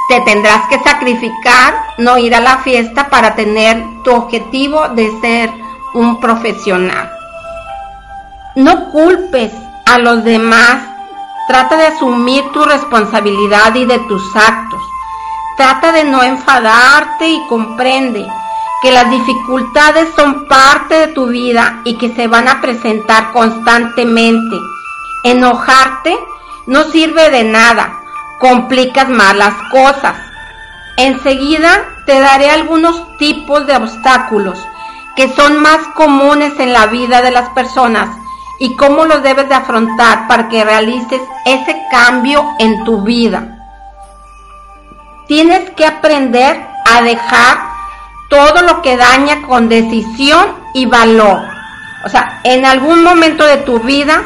te 0.09 0.21
tendrás 0.21 0.67
que 0.67 0.79
sacrificar, 0.79 1.73
no 1.97 2.17
ir 2.17 2.35
a 2.35 2.41
la 2.41 2.57
fiesta 2.59 3.09
para 3.09 3.35
tener 3.35 3.83
tu 4.03 4.11
objetivo 4.11 4.89
de 4.89 5.09
ser 5.21 5.51
un 5.93 6.19
profesional. 6.19 7.11
No 8.55 8.89
culpes 8.91 9.51
a 9.85 9.97
los 9.97 10.23
demás, 10.23 10.77
trata 11.47 11.77
de 11.77 11.87
asumir 11.87 12.43
tu 12.51 12.63
responsabilidad 12.63 13.73
y 13.75 13.85
de 13.85 13.99
tus 13.99 14.35
actos. 14.35 14.81
Trata 15.57 15.91
de 15.91 16.03
no 16.03 16.23
enfadarte 16.23 17.27
y 17.29 17.47
comprende 17.47 18.27
que 18.83 18.91
las 18.91 19.09
dificultades 19.09 20.09
son 20.13 20.45
parte 20.45 20.95
de 20.95 21.07
tu 21.07 21.27
vida 21.27 21.79
y 21.85 21.97
que 21.97 22.13
se 22.13 22.27
van 22.27 22.49
a 22.49 22.59
presentar 22.59 23.31
constantemente. 23.31 24.57
Enojarte 25.23 26.19
no 26.67 26.83
sirve 26.91 27.29
de 27.29 27.45
nada, 27.45 27.97
complicas 28.39 29.07
más 29.07 29.37
las 29.37 29.55
cosas. 29.71 30.15
Enseguida 30.97 31.85
te 32.05 32.19
daré 32.19 32.51
algunos 32.51 33.17
tipos 33.17 33.65
de 33.65 33.77
obstáculos 33.77 34.59
que 35.15 35.33
son 35.33 35.61
más 35.61 35.79
comunes 35.95 36.59
en 36.59 36.73
la 36.73 36.87
vida 36.87 37.21
de 37.21 37.31
las 37.31 37.49
personas 37.49 38.09
y 38.59 38.75
cómo 38.75 39.05
los 39.05 39.23
debes 39.23 39.47
de 39.47 39.55
afrontar 39.55 40.27
para 40.27 40.49
que 40.49 40.65
realices 40.65 41.21
ese 41.45 41.81
cambio 41.89 42.45
en 42.59 42.83
tu 42.83 43.01
vida. 43.03 43.59
Tienes 45.25 45.69
que 45.69 45.85
aprender 45.85 46.67
a 46.85 47.01
dejar 47.01 47.72
todo 48.29 48.61
lo 48.61 48.81
que 48.81 48.97
daña 48.97 49.41
con 49.43 49.69
decisión 49.69 50.45
y 50.73 50.85
valor. 50.85 51.41
O 52.05 52.09
sea, 52.09 52.41
en 52.43 52.65
algún 52.65 53.03
momento 53.03 53.45
de 53.45 53.57
tu 53.57 53.79
vida 53.79 54.23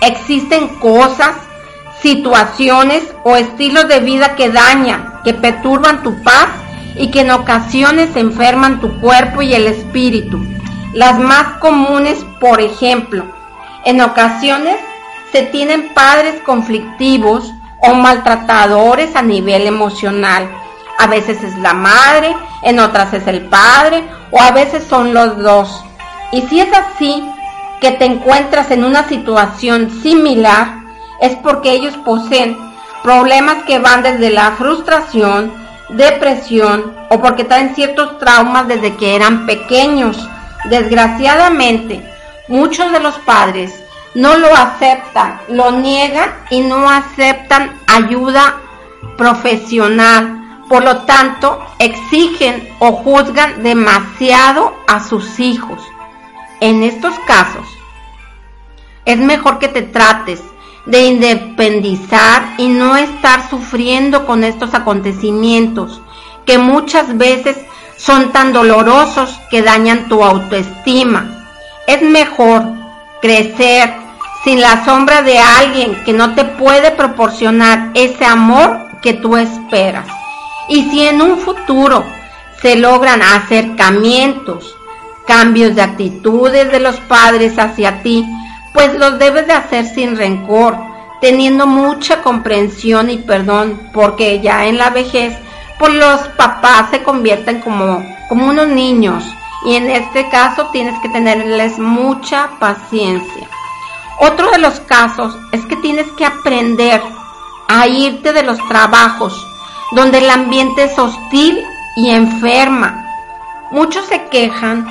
existen 0.00 0.68
cosas, 0.78 1.36
situaciones 2.00 3.04
o 3.24 3.36
estilos 3.36 3.88
de 3.88 4.00
vida 4.00 4.36
que 4.36 4.50
dañan, 4.50 5.20
que 5.24 5.34
perturban 5.34 6.02
tu 6.02 6.22
paz 6.22 6.48
y 6.96 7.10
que 7.10 7.20
en 7.20 7.30
ocasiones 7.30 8.16
enferman 8.16 8.80
tu 8.80 9.00
cuerpo 9.00 9.42
y 9.42 9.52
el 9.54 9.66
espíritu. 9.66 10.40
Las 10.94 11.18
más 11.18 11.58
comunes, 11.58 12.24
por 12.40 12.60
ejemplo, 12.60 13.24
en 13.84 14.00
ocasiones 14.00 14.76
se 15.32 15.42
tienen 15.42 15.92
padres 15.94 16.40
conflictivos 16.42 17.52
o 17.82 17.94
maltratadores 17.94 19.14
a 19.14 19.22
nivel 19.22 19.66
emocional 19.66 20.50
a 21.00 21.06
veces 21.06 21.42
es 21.42 21.56
la 21.56 21.72
madre, 21.72 22.36
en 22.62 22.78
otras 22.78 23.14
es 23.14 23.26
el 23.26 23.40
padre 23.46 24.04
o 24.30 24.38
a 24.38 24.50
veces 24.50 24.84
son 24.84 25.14
los 25.14 25.38
dos. 25.38 25.82
Y 26.30 26.42
si 26.42 26.60
es 26.60 26.68
así, 26.72 27.26
que 27.80 27.92
te 27.92 28.04
encuentras 28.04 28.70
en 28.70 28.84
una 28.84 29.08
situación 29.08 29.90
similar, 30.02 30.74
es 31.22 31.34
porque 31.36 31.72
ellos 31.72 31.96
poseen 32.04 32.54
problemas 33.02 33.64
que 33.64 33.78
van 33.78 34.02
desde 34.02 34.28
la 34.28 34.52
frustración, 34.52 35.50
depresión 35.88 36.94
o 37.08 37.18
porque 37.20 37.44
traen 37.44 37.74
ciertos 37.74 38.18
traumas 38.18 38.68
desde 38.68 38.94
que 38.96 39.16
eran 39.16 39.46
pequeños. 39.46 40.28
Desgraciadamente, 40.66 42.06
muchos 42.48 42.92
de 42.92 43.00
los 43.00 43.14
padres 43.20 43.72
no 44.14 44.36
lo 44.36 44.54
aceptan, 44.54 45.40
lo 45.48 45.70
niegan 45.70 46.30
y 46.50 46.60
no 46.60 46.90
aceptan 46.90 47.72
ayuda 47.86 48.56
profesional 49.16 50.39
por 50.70 50.84
lo 50.84 50.98
tanto, 50.98 51.58
exigen 51.80 52.68
o 52.78 52.92
juzgan 52.92 53.64
demasiado 53.64 54.72
a 54.86 55.00
sus 55.00 55.40
hijos. 55.40 55.82
En 56.60 56.84
estos 56.84 57.12
casos, 57.26 57.66
es 59.04 59.18
mejor 59.18 59.58
que 59.58 59.66
te 59.66 59.82
trates 59.82 60.40
de 60.86 61.06
independizar 61.06 62.54
y 62.56 62.68
no 62.68 62.96
estar 62.96 63.50
sufriendo 63.50 64.24
con 64.26 64.44
estos 64.44 64.72
acontecimientos 64.72 66.00
que 66.46 66.56
muchas 66.56 67.18
veces 67.18 67.58
son 67.96 68.30
tan 68.30 68.52
dolorosos 68.52 69.40
que 69.50 69.62
dañan 69.62 70.08
tu 70.08 70.22
autoestima. 70.22 71.48
Es 71.88 72.00
mejor 72.00 72.62
crecer 73.20 73.92
sin 74.44 74.60
la 74.60 74.84
sombra 74.84 75.22
de 75.22 75.36
alguien 75.36 76.00
que 76.04 76.12
no 76.12 76.36
te 76.36 76.44
puede 76.44 76.92
proporcionar 76.92 77.90
ese 77.94 78.24
amor 78.24 78.86
que 79.02 79.14
tú 79.14 79.36
esperas. 79.36 80.19
Y 80.70 80.88
si 80.88 81.04
en 81.04 81.20
un 81.20 81.36
futuro 81.36 82.04
se 82.62 82.76
logran 82.76 83.22
acercamientos, 83.22 84.76
cambios 85.26 85.74
de 85.74 85.82
actitudes 85.82 86.70
de 86.70 86.78
los 86.78 86.96
padres 87.00 87.58
hacia 87.58 88.04
ti, 88.04 88.24
pues 88.72 88.94
los 88.94 89.18
debes 89.18 89.48
de 89.48 89.52
hacer 89.52 89.84
sin 89.84 90.16
rencor, 90.16 90.78
teniendo 91.20 91.66
mucha 91.66 92.22
comprensión 92.22 93.10
y 93.10 93.16
perdón, 93.16 93.80
porque 93.92 94.40
ya 94.40 94.66
en 94.66 94.78
la 94.78 94.90
vejez, 94.90 95.36
pues 95.80 95.92
los 95.92 96.20
papás 96.38 96.90
se 96.92 97.02
convierten 97.02 97.60
como, 97.60 98.06
como 98.28 98.46
unos 98.46 98.68
niños 98.68 99.24
y 99.66 99.74
en 99.74 99.90
este 99.90 100.28
caso 100.28 100.68
tienes 100.72 100.96
que 101.00 101.08
tenerles 101.08 101.80
mucha 101.80 102.48
paciencia. 102.60 103.48
Otro 104.20 104.48
de 104.52 104.58
los 104.58 104.78
casos 104.78 105.36
es 105.50 105.66
que 105.66 105.74
tienes 105.76 106.06
que 106.12 106.26
aprender 106.26 107.02
a 107.66 107.88
irte 107.88 108.32
de 108.32 108.44
los 108.44 108.58
trabajos 108.68 109.49
donde 109.92 110.18
el 110.18 110.30
ambiente 110.30 110.84
es 110.84 110.98
hostil 110.98 111.64
y 111.96 112.10
enferma. 112.10 113.04
Muchos 113.70 114.06
se 114.06 114.28
quejan 114.28 114.86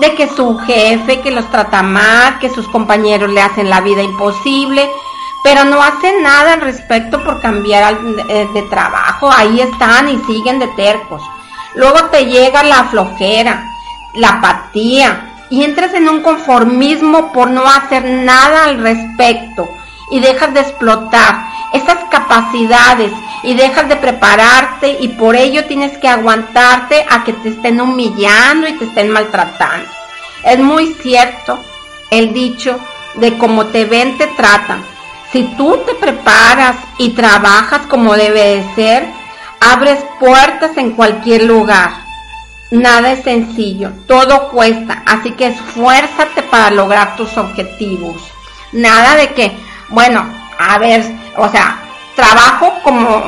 de 0.00 0.14
que 0.14 0.28
su 0.28 0.58
jefe 0.58 1.20
que 1.20 1.30
los 1.30 1.50
trata 1.50 1.82
mal, 1.82 2.38
que 2.38 2.50
sus 2.50 2.68
compañeros 2.68 3.30
le 3.30 3.40
hacen 3.40 3.70
la 3.70 3.80
vida 3.80 4.02
imposible, 4.02 4.88
pero 5.42 5.64
no 5.64 5.82
hacen 5.82 6.22
nada 6.22 6.54
al 6.54 6.60
respecto 6.62 7.22
por 7.22 7.40
cambiar 7.40 7.98
eh, 8.28 8.48
de 8.54 8.62
trabajo. 8.62 9.30
Ahí 9.30 9.60
están 9.60 10.08
y 10.08 10.18
siguen 10.24 10.58
de 10.58 10.68
tercos. 10.68 11.22
Luego 11.74 12.04
te 12.06 12.26
llega 12.26 12.62
la 12.62 12.84
flojera, 12.84 13.64
la 14.14 14.30
apatía 14.30 15.32
y 15.50 15.62
entras 15.64 15.92
en 15.94 16.08
un 16.08 16.22
conformismo 16.22 17.32
por 17.32 17.50
no 17.50 17.64
hacer 17.68 18.04
nada 18.04 18.64
al 18.64 18.80
respecto 18.80 19.68
y 20.10 20.20
dejas 20.20 20.54
de 20.54 20.60
explotar 20.60 21.44
esas 21.72 21.98
capacidades 22.10 23.12
y 23.44 23.54
dejas 23.54 23.88
de 23.88 23.96
prepararte 23.96 24.96
y 25.00 25.08
por 25.08 25.36
ello 25.36 25.66
tienes 25.66 25.96
que 25.98 26.08
aguantarte 26.08 27.04
a 27.08 27.24
que 27.24 27.34
te 27.34 27.50
estén 27.50 27.80
humillando 27.80 28.66
y 28.66 28.72
te 28.72 28.86
estén 28.86 29.10
maltratando. 29.10 29.86
Es 30.42 30.58
muy 30.58 30.94
cierto 30.94 31.58
el 32.10 32.32
dicho 32.32 32.80
de 33.14 33.36
cómo 33.36 33.66
te 33.66 33.84
ven 33.84 34.16
te 34.18 34.26
tratan. 34.28 34.82
Si 35.30 35.42
tú 35.56 35.78
te 35.86 35.94
preparas 35.94 36.76
y 36.98 37.10
trabajas 37.10 37.82
como 37.86 38.14
debe 38.14 38.56
de 38.56 38.74
ser, 38.74 39.06
abres 39.60 40.04
puertas 40.18 40.76
en 40.76 40.92
cualquier 40.92 41.44
lugar. 41.44 42.04
Nada 42.70 43.12
es 43.12 43.24
sencillo, 43.24 43.92
todo 44.06 44.48
cuesta, 44.48 45.02
así 45.06 45.32
que 45.32 45.48
esfuérzate 45.48 46.42
para 46.42 46.70
lograr 46.70 47.14
tus 47.16 47.36
objetivos. 47.36 48.22
Nada 48.72 49.16
de 49.16 49.28
que, 49.34 49.56
bueno, 49.90 50.24
a 50.58 50.78
ver, 50.78 51.04
o 51.36 51.48
sea, 51.48 51.78
trabajo 52.14 52.72
como, 52.82 53.22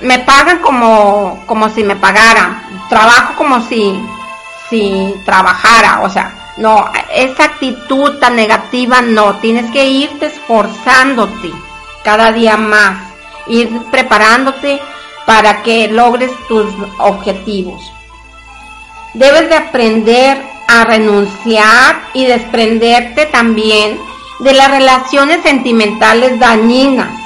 me 0.00 0.18
pagan 0.20 0.58
como, 0.58 1.42
como 1.46 1.68
si 1.68 1.84
me 1.84 1.96
pagaran, 1.96 2.62
trabajo 2.88 3.34
como 3.36 3.60
si, 3.62 4.00
si 4.68 5.14
trabajara, 5.24 6.00
o 6.02 6.10
sea, 6.10 6.32
no, 6.56 6.90
esa 7.12 7.44
actitud 7.44 8.18
tan 8.18 8.36
negativa 8.36 9.00
no, 9.02 9.36
tienes 9.36 9.70
que 9.70 9.86
irte 9.86 10.26
esforzándote 10.26 11.50
cada 12.04 12.32
día 12.32 12.56
más, 12.56 12.98
ir 13.46 13.70
preparándote 13.90 14.80
para 15.26 15.62
que 15.62 15.88
logres 15.88 16.30
tus 16.48 16.66
objetivos. 16.98 17.92
Debes 19.14 19.48
de 19.48 19.56
aprender 19.56 20.42
a 20.68 20.84
renunciar 20.84 22.00
y 22.14 22.26
desprenderte 22.26 23.26
también 23.26 23.98
de 24.40 24.52
las 24.52 24.70
relaciones 24.70 25.42
sentimentales 25.42 26.38
dañinas. 26.38 27.23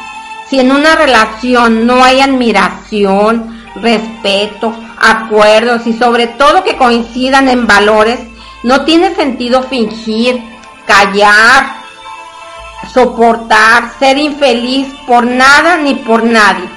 Si 0.48 0.58
en 0.58 0.72
una 0.72 0.96
relación 0.96 1.86
no 1.86 2.02
hay 2.02 2.20
admiración, 2.20 3.62
respeto, 3.76 4.74
acuerdos 4.98 5.86
y 5.86 5.92
sobre 5.92 6.26
todo 6.26 6.64
que 6.64 6.76
coincidan 6.76 7.48
en 7.48 7.66
valores, 7.66 8.20
no 8.62 8.84
tiene 8.84 9.14
sentido 9.14 9.62
fingir, 9.62 10.42
callar, 10.86 11.78
soportar, 12.92 13.92
ser 13.98 14.18
infeliz 14.18 14.88
por 15.06 15.26
nada 15.26 15.76
ni 15.76 15.94
por 15.94 16.24
nadie. 16.24 16.68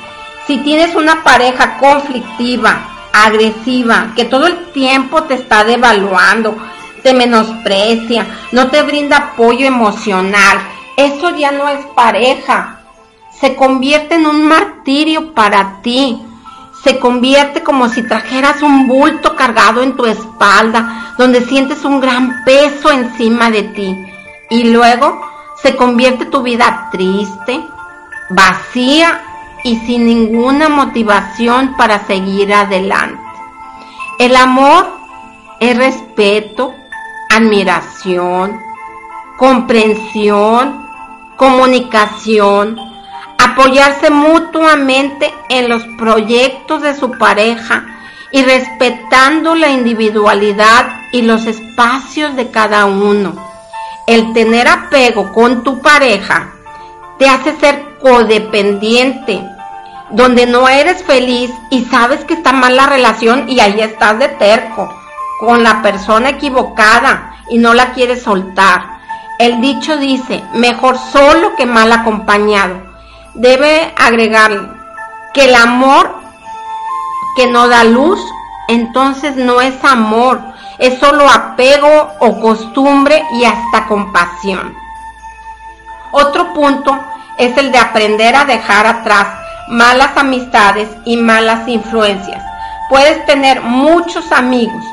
Si 0.48 0.58
tienes 0.58 0.96
una 0.96 1.24
pareja 1.24 1.78
conflictiva, 1.78 2.90
agresiva, 3.14 4.12
que 4.16 4.26
todo 4.26 4.48
el 4.48 4.72
tiempo 4.72 5.24
te 5.24 5.36
está 5.36 5.64
devaluando, 5.64 6.58
te 7.04 7.14
menosprecia, 7.14 8.28
no 8.52 8.68
te 8.68 8.82
brinda 8.84 9.18
apoyo 9.18 9.66
emocional, 9.66 10.60
eso 10.98 11.36
ya 11.36 11.52
no 11.52 11.70
es 11.70 11.86
pareja. 11.96 12.81
Se 13.42 13.56
convierte 13.56 14.16
en 14.16 14.26
un 14.26 14.48
martirio 14.48 15.34
para 15.34 15.82
ti 15.82 16.22
se 16.84 17.00
convierte 17.00 17.62
como 17.62 17.90
si 17.90 18.04
trajeras 18.04 18.62
un 18.64 18.88
bulto 18.88 19.36
cargado 19.36 19.84
en 19.84 19.96
tu 19.96 20.06
espalda, 20.06 21.14
donde 21.18 21.42
sientes 21.42 21.86
un 21.86 22.00
gran 22.00 22.44
peso 22.44 22.92
encima 22.92 23.52
de 23.52 23.64
ti. 23.64 24.06
Y 24.50 24.72
luego 24.72 25.22
se 25.62 25.76
convierte 25.76 26.26
tu 26.26 26.42
vida 26.42 26.90
triste, 26.92 27.64
vacía 28.30 29.22
y 29.64 29.78
sin 29.78 30.08
ninguna 30.08 30.70
motivación 30.70 31.76
para 31.78 32.06
seguir 32.08 32.52
adelante. 32.52 33.22
El 34.18 34.36
amor 34.36 34.88
es 35.60 35.78
respeto, 35.78 36.74
admiración, 37.30 38.60
comprensión, 39.38 40.88
comunicación, 41.38 42.91
apoyarse 43.44 44.10
mutuamente 44.10 45.34
en 45.50 45.70
los 45.70 45.84
proyectos 45.98 46.82
de 46.82 46.96
su 46.96 47.12
pareja 47.12 47.86
y 48.32 48.44
respetando 48.44 49.56
la 49.56 49.70
individualidad 49.70 50.88
y 51.12 51.24
los 51.24 51.46
espacios 51.46 52.36
de 52.36 52.52
cada 52.52 52.86
uno. 52.86 53.34
El 54.08 54.34
tener 54.34 54.68
apego 54.68 55.32
con 55.34 55.64
tu 55.64 55.82
pareja 55.82 56.52
te 57.18 57.28
hace 57.28 57.56
ser 57.58 57.98
codependiente, 58.02 59.42
donde 60.12 60.46
no 60.46 60.68
eres 60.68 61.04
feliz 61.04 61.52
y 61.70 61.86
sabes 61.86 62.24
que 62.26 62.36
está 62.36 62.52
mal 62.52 62.76
la 62.76 62.88
relación 62.88 63.50
y 63.50 63.60
ahí 63.60 63.80
estás 63.80 64.20
de 64.20 64.30
terco 64.30 64.94
con 65.40 65.64
la 65.64 65.82
persona 65.82 66.30
equivocada 66.30 67.36
y 67.50 67.58
no 67.58 67.74
la 67.74 67.94
quieres 67.94 68.24
soltar. 68.24 69.00
El 69.40 69.60
dicho 69.62 69.98
dice, 69.98 70.44
mejor 70.54 70.98
solo 70.98 71.56
que 71.56 71.66
mal 71.66 71.92
acompañado 71.92 72.91
debe 73.34 73.94
agregar 73.98 74.52
que 75.34 75.46
el 75.46 75.56
amor 75.56 76.22
que 77.36 77.48
no 77.48 77.68
da 77.68 77.84
luz, 77.84 78.20
entonces 78.68 79.36
no 79.36 79.62
es 79.62 79.84
amor, 79.84 80.42
es 80.80 81.00
solo 81.00 81.30
apego 81.30 82.12
o 82.20 82.40
costumbre 82.40 83.24
y 83.34 83.46
hasta 83.46 83.88
compasión. 83.88 84.76
Otro 86.12 86.54
punto 86.54 86.98
es 87.38 87.56
el 87.58 87.72
de 87.72 87.78
aprender 87.78 88.36
a 88.36 88.46
dejar 88.46 88.86
atrás 88.86 89.28
malas 89.70 90.18
amistades 90.18 90.90
y 91.06 91.16
malas 91.16 91.68
influencias. 91.68 92.44
Puedes 92.90 93.26
tener 93.26 93.62
muchos 93.62 94.30
amigos, 94.34 94.84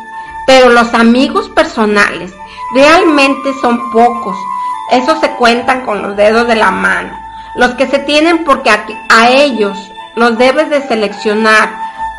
pero 0.46 0.68
los 0.68 0.94
amigos 0.94 1.48
personales 1.48 2.32
realmente 2.72 3.52
son 3.60 3.90
pocos. 3.90 4.36
Esos 4.92 5.18
se 5.18 5.30
cuentan 5.32 5.84
con 5.84 6.00
los 6.00 6.16
dedos 6.16 6.46
de 6.46 6.54
la 6.54 6.70
mano 6.70 7.17
los 7.58 7.72
que 7.72 7.88
se 7.88 7.98
tienen 7.98 8.44
porque 8.44 8.70
a, 8.70 9.28
ellos 9.28 9.76
los 10.14 10.38
debes 10.38 10.70
de 10.70 10.80
seleccionar 10.80 11.68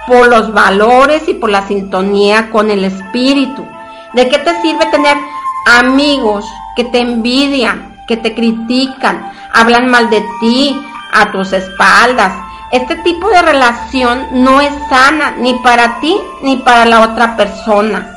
por 0.06 0.28
los 0.28 0.54
valores 0.54 1.28
y 1.30 1.34
por 1.34 1.50
la 1.50 1.66
sintonía 1.66 2.50
con 2.52 2.70
el 2.70 2.84
espíritu. 2.84 3.66
¿De 4.14 4.28
qué 4.28 4.38
te 4.38 4.62
sirve 4.62 4.86
tener 4.88 5.18
amigos 5.66 6.46
que 6.76 6.84
te 6.84 7.00
envidian, 7.00 8.04
que 8.08 8.18
te 8.18 8.36
critican, 8.36 9.32
hablan 9.54 9.90
mal 9.90 10.10
de 10.10 10.24
ti, 10.42 10.78
a 11.14 11.32
tus 11.32 11.54
espaldas? 11.54 12.34
Este 12.72 12.98
tipo 12.98 13.30
de 13.30 13.42
relación 13.42 14.44
no 14.44 14.60
es 14.60 14.74
sana 14.90 15.36
ni 15.38 15.54
para 15.56 16.02
ti 16.02 16.18
ni 16.42 16.58
para 16.58 16.86
la 16.86 17.02
otra 17.02 17.38
persona. 17.38 18.12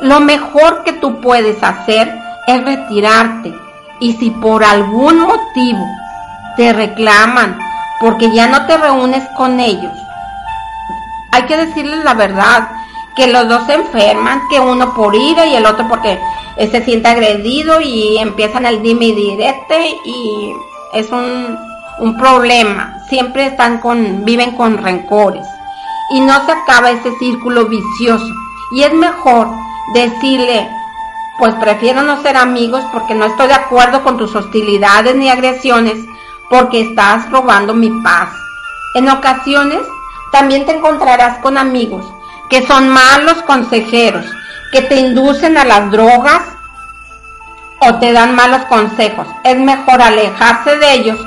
Lo 0.00 0.20
mejor 0.20 0.84
que 0.84 0.92
tú 0.92 1.20
puedes 1.20 1.60
hacer 1.64 2.16
es 2.46 2.64
retirarte 2.64 3.52
y 3.98 4.12
si 4.14 4.30
por 4.30 4.64
algún 4.64 5.18
motivo 5.18 5.84
te 6.56 6.72
reclaman 6.72 7.58
porque 8.00 8.30
ya 8.32 8.48
no 8.48 8.66
te 8.66 8.76
reúnes 8.76 9.24
con 9.36 9.60
ellos. 9.60 9.92
Hay 11.32 11.44
que 11.44 11.56
decirles 11.56 12.04
la 12.04 12.14
verdad, 12.14 12.68
que 13.16 13.28
los 13.28 13.48
dos 13.48 13.64
se 13.66 13.74
enferman, 13.74 14.42
que 14.50 14.60
uno 14.60 14.94
por 14.94 15.14
ira 15.14 15.46
y 15.46 15.56
el 15.56 15.66
otro 15.66 15.88
porque 15.88 16.18
se 16.56 16.84
siente 16.84 17.08
agredido 17.08 17.80
y 17.80 18.18
empiezan 18.18 18.66
el 18.66 18.82
dime 18.82 19.06
y 19.06 19.14
direte 19.14 19.96
y 20.04 20.52
es 20.92 21.10
un, 21.10 21.58
un 21.98 22.16
problema. 22.16 22.98
Siempre 23.08 23.46
están 23.46 23.78
con, 23.78 24.24
viven 24.24 24.52
con 24.52 24.78
rencores 24.78 25.46
y 26.10 26.20
no 26.20 26.44
se 26.44 26.52
acaba 26.52 26.90
ese 26.90 27.16
círculo 27.18 27.66
vicioso. 27.66 28.32
Y 28.72 28.82
es 28.82 28.92
mejor 28.92 29.48
decirle, 29.94 30.68
pues 31.38 31.54
prefiero 31.54 32.02
no 32.02 32.22
ser 32.22 32.36
amigos 32.36 32.82
porque 32.92 33.14
no 33.14 33.26
estoy 33.26 33.48
de 33.48 33.54
acuerdo 33.54 34.02
con 34.02 34.16
tus 34.16 34.34
hostilidades 34.34 35.14
ni 35.16 35.28
agresiones 35.28 35.98
porque 36.50 36.82
estás 36.82 37.30
robando 37.30 37.74
mi 37.74 37.90
paz. 38.02 38.30
En 38.94 39.08
ocasiones 39.08 39.80
también 40.32 40.66
te 40.66 40.76
encontrarás 40.76 41.38
con 41.38 41.58
amigos 41.58 42.04
que 42.48 42.66
son 42.66 42.88
malos 42.88 43.42
consejeros, 43.42 44.24
que 44.72 44.82
te 44.82 44.96
inducen 44.96 45.56
a 45.56 45.64
las 45.64 45.90
drogas 45.90 46.42
o 47.80 47.94
te 47.96 48.12
dan 48.12 48.34
malos 48.34 48.64
consejos. 48.66 49.26
Es 49.44 49.58
mejor 49.58 50.02
alejarse 50.02 50.76
de 50.76 50.94
ellos 50.94 51.18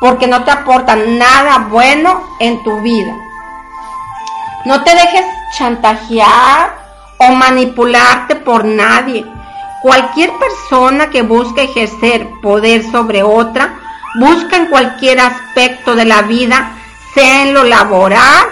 porque 0.00 0.26
no 0.26 0.44
te 0.44 0.50
aportan 0.50 1.18
nada 1.18 1.66
bueno 1.70 2.22
en 2.40 2.62
tu 2.62 2.80
vida. 2.82 3.14
No 4.64 4.82
te 4.82 4.90
dejes 4.90 5.24
chantajear 5.56 6.76
o 7.18 7.30
manipularte 7.32 8.36
por 8.36 8.64
nadie. 8.64 9.24
Cualquier 9.82 10.30
persona 10.38 11.10
que 11.10 11.22
busque 11.22 11.64
ejercer 11.64 12.28
poder 12.42 12.82
sobre 12.90 13.22
otra 13.22 13.74
busca 14.16 14.56
en 14.56 14.66
cualquier 14.66 15.20
aspecto 15.20 15.94
de 15.94 16.04
la 16.04 16.22
vida, 16.22 16.72
sea 17.14 17.42
en 17.42 17.54
lo 17.54 17.64
laboral 17.64 18.46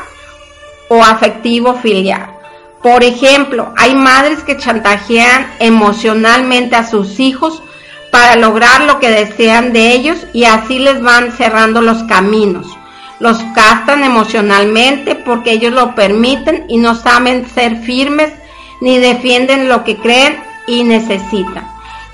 o 0.89 1.03
afectivo 1.03 1.75
filial. 1.75 2.31
Por 2.83 3.03
ejemplo, 3.03 3.73
hay 3.77 3.95
madres 3.95 4.41
que 4.41 4.59
chantajean 4.59 5.51
emocionalmente 5.59 6.77
a 6.77 6.87
sus 6.87 7.19
hijos 7.19 7.63
para 8.11 8.37
lograr 8.37 8.83
lo 8.83 9.01
que 9.01 9.11
desean 9.11 9.73
de 9.73 9.93
ellos 9.93 10.19
y 10.35 10.45
así 10.45 10.79
les 10.79 11.03
van 11.03 11.33
cerrando 11.33 11.81
los 11.81 12.03
caminos. 12.05 12.67
Los 13.21 13.39
castran 13.55 14.05
emocionalmente 14.05 15.15
porque 15.15 15.53
ellos 15.53 15.73
lo 15.73 15.95
permiten 15.95 16.67
y 16.69 16.77
no 16.77 16.95
saben 16.95 17.49
ser 17.49 17.79
firmes 17.79 18.33
ni 18.81 18.99
defienden 18.99 19.69
lo 19.69 19.83
que 19.83 19.97
creen 19.97 20.39
y 20.67 20.85
necesitan. 20.85 21.67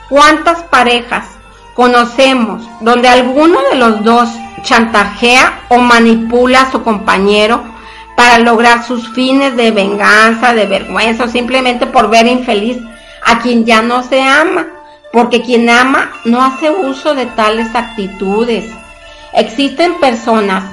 ¿Cuántas 0.08 0.62
parejas 0.62 1.26
conocemos 1.74 2.68
donde 2.80 3.08
alguno 3.08 3.58
de 3.70 3.76
los 3.76 4.04
dos 4.04 4.28
chantajea 4.62 5.62
o 5.68 5.78
manipula 5.78 6.62
a 6.62 6.70
su 6.70 6.82
compañero 6.82 7.62
para 8.16 8.38
lograr 8.38 8.84
sus 8.84 9.08
fines 9.14 9.56
de 9.56 9.70
venganza, 9.70 10.52
de 10.52 10.66
vergüenza 10.66 11.24
o 11.24 11.28
simplemente 11.28 11.86
por 11.86 12.10
ver 12.10 12.26
infeliz 12.26 12.78
a 13.24 13.38
quien 13.38 13.64
ya 13.64 13.82
no 13.82 14.02
se 14.02 14.22
ama? 14.22 14.66
Porque 15.12 15.42
quien 15.42 15.68
ama 15.68 16.12
no 16.24 16.42
hace 16.42 16.70
uso 16.70 17.14
de 17.14 17.26
tales 17.26 17.74
actitudes. 17.74 18.70
Existen 19.32 19.94
personas 20.00 20.64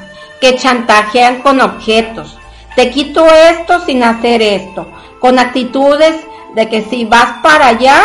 que 0.42 0.56
chantajean 0.56 1.42
con 1.42 1.62
objetos. 1.62 2.38
Te 2.76 2.92
quito 2.92 3.26
esto 3.26 3.84
sin 3.86 4.04
hacer 4.04 4.42
esto. 4.42 4.88
Con 5.20 5.40
actitudes 5.40 6.16
de 6.54 6.70
que 6.70 6.84
si 6.84 7.06
vas 7.06 7.42
para 7.42 7.68
allá, 7.68 8.02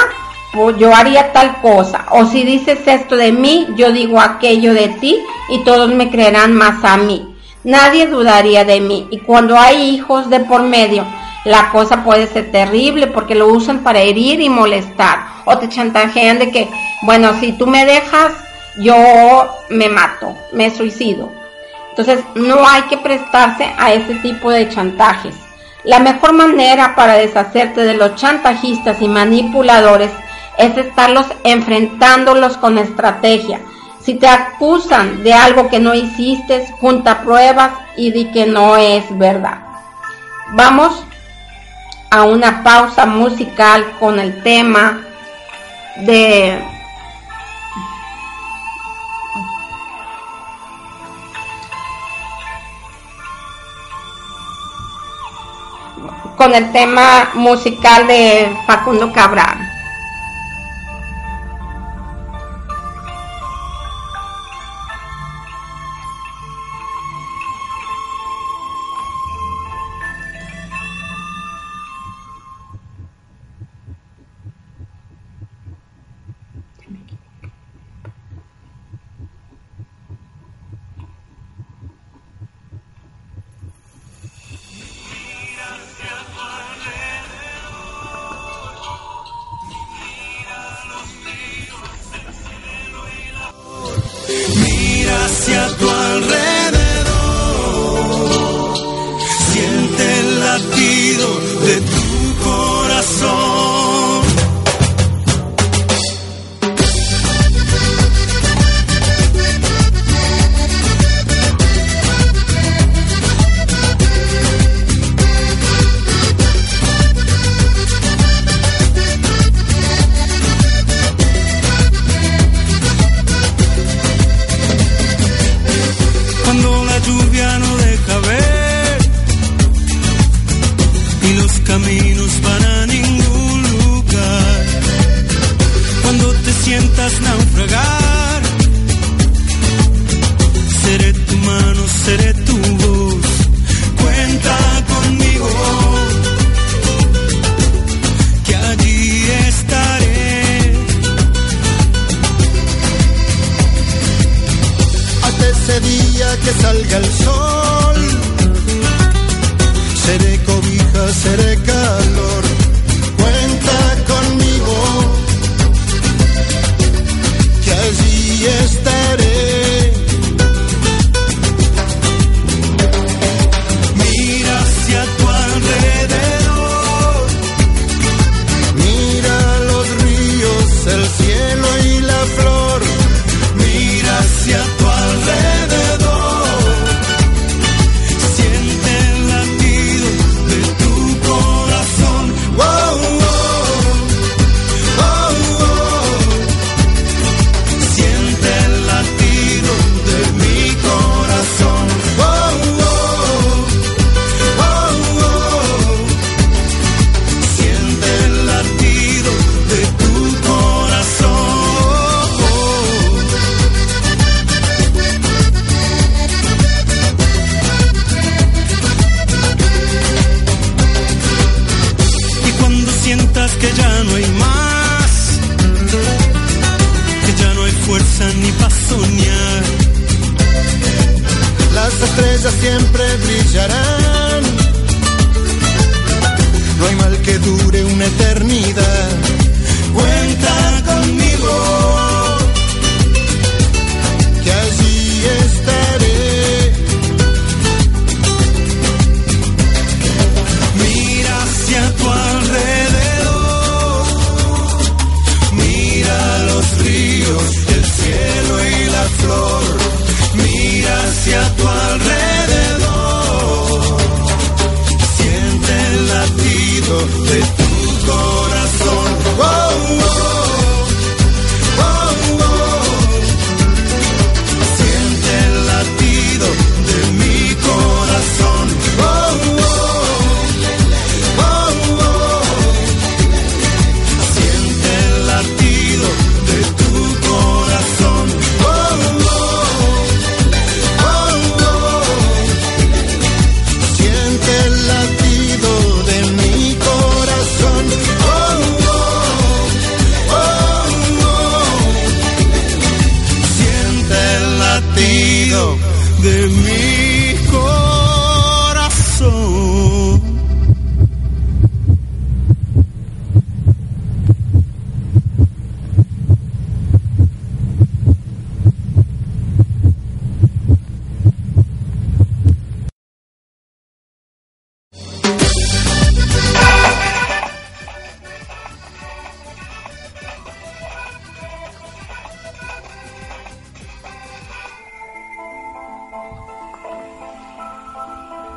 pues 0.52 0.76
yo 0.76 0.94
haría 0.94 1.32
tal 1.32 1.60
cosa. 1.60 2.06
O 2.10 2.26
si 2.26 2.44
dices 2.44 2.80
esto 2.86 3.16
de 3.16 3.32
mí, 3.32 3.68
yo 3.76 3.92
digo 3.92 4.20
aquello 4.20 4.74
de 4.74 4.88
ti 4.88 5.18
y 5.48 5.64
todos 5.64 5.90
me 5.90 6.10
creerán 6.10 6.52
más 6.52 6.84
a 6.84 6.96
mí. 6.96 7.26
Nadie 7.64 8.06
dudaría 8.06 8.64
de 8.64 8.80
mí. 8.80 9.08
Y 9.10 9.18
cuando 9.18 9.58
hay 9.58 9.90
hijos 9.90 10.28
de 10.28 10.40
por 10.40 10.62
medio, 10.62 11.06
la 11.44 11.70
cosa 11.70 12.04
puede 12.04 12.26
ser 12.26 12.52
terrible 12.52 13.06
porque 13.06 13.34
lo 13.34 13.48
usan 13.48 13.80
para 13.80 14.00
herir 14.00 14.40
y 14.40 14.48
molestar. 14.48 15.20
O 15.44 15.58
te 15.58 15.68
chantajean 15.68 16.38
de 16.38 16.50
que, 16.50 16.68
bueno, 17.02 17.32
si 17.40 17.52
tú 17.52 17.66
me 17.66 17.84
dejas, 17.84 18.32
yo 18.78 18.96
me 19.70 19.88
mato, 19.88 20.36
me 20.52 20.70
suicido. 20.70 21.30
Entonces, 21.90 22.20
no 22.34 22.66
hay 22.66 22.82
que 22.82 22.96
prestarse 22.96 23.70
a 23.78 23.92
ese 23.92 24.14
tipo 24.16 24.50
de 24.50 24.68
chantajes. 24.68 25.34
La 25.84 25.98
mejor 25.98 26.32
manera 26.32 26.94
para 26.94 27.14
deshacerte 27.14 27.82
de 27.82 27.94
los 27.94 28.14
chantajistas 28.14 29.02
y 29.02 29.08
manipuladores 29.08 30.10
es 30.58 30.76
estarlos 30.76 31.26
enfrentándolos 31.44 32.56
con 32.56 32.78
estrategia. 32.78 33.60
Si 34.00 34.14
te 34.14 34.26
acusan 34.26 35.22
de 35.22 35.32
algo 35.32 35.68
que 35.68 35.78
no 35.78 35.94
hiciste, 35.94 36.66
junta 36.80 37.22
pruebas 37.22 37.72
y 37.96 38.10
di 38.10 38.26
que 38.32 38.46
no 38.46 38.76
es 38.76 39.04
verdad. 39.16 39.58
Vamos 40.54 41.04
a 42.10 42.24
una 42.24 42.62
pausa 42.62 43.06
musical 43.06 43.86
con 43.98 44.18
el 44.18 44.42
tema 44.42 45.00
de 46.04 46.62
con 56.36 56.54
el 56.54 56.72
tema 56.72 57.30
musical 57.34 58.06
de 58.08 58.52
Facundo 58.66 59.12
Cabral. 59.12 59.71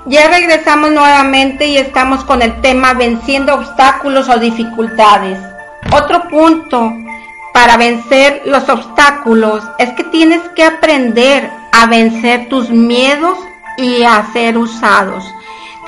Ya 0.07 0.27
regresamos 0.27 0.91
nuevamente 0.91 1.65
y 1.65 1.77
estamos 1.77 2.23
con 2.25 2.43
el 2.43 2.61
tema 2.61 2.93
venciendo 2.93 3.55
obstáculos 3.55 4.29
o 4.29 4.37
dificultades. 4.37 5.39
Otro 5.91 6.27
punto 6.29 6.93
para 7.53 7.75
vencer 7.75 8.43
los 8.45 8.69
obstáculos 8.69 9.63
es 9.79 9.91
que 9.93 10.03
tienes 10.03 10.41
que 10.55 10.63
aprender 10.63 11.49
a 11.71 11.87
vencer 11.87 12.49
tus 12.49 12.69
miedos 12.69 13.35
y 13.79 14.03
a 14.03 14.31
ser 14.31 14.59
usados. 14.59 15.25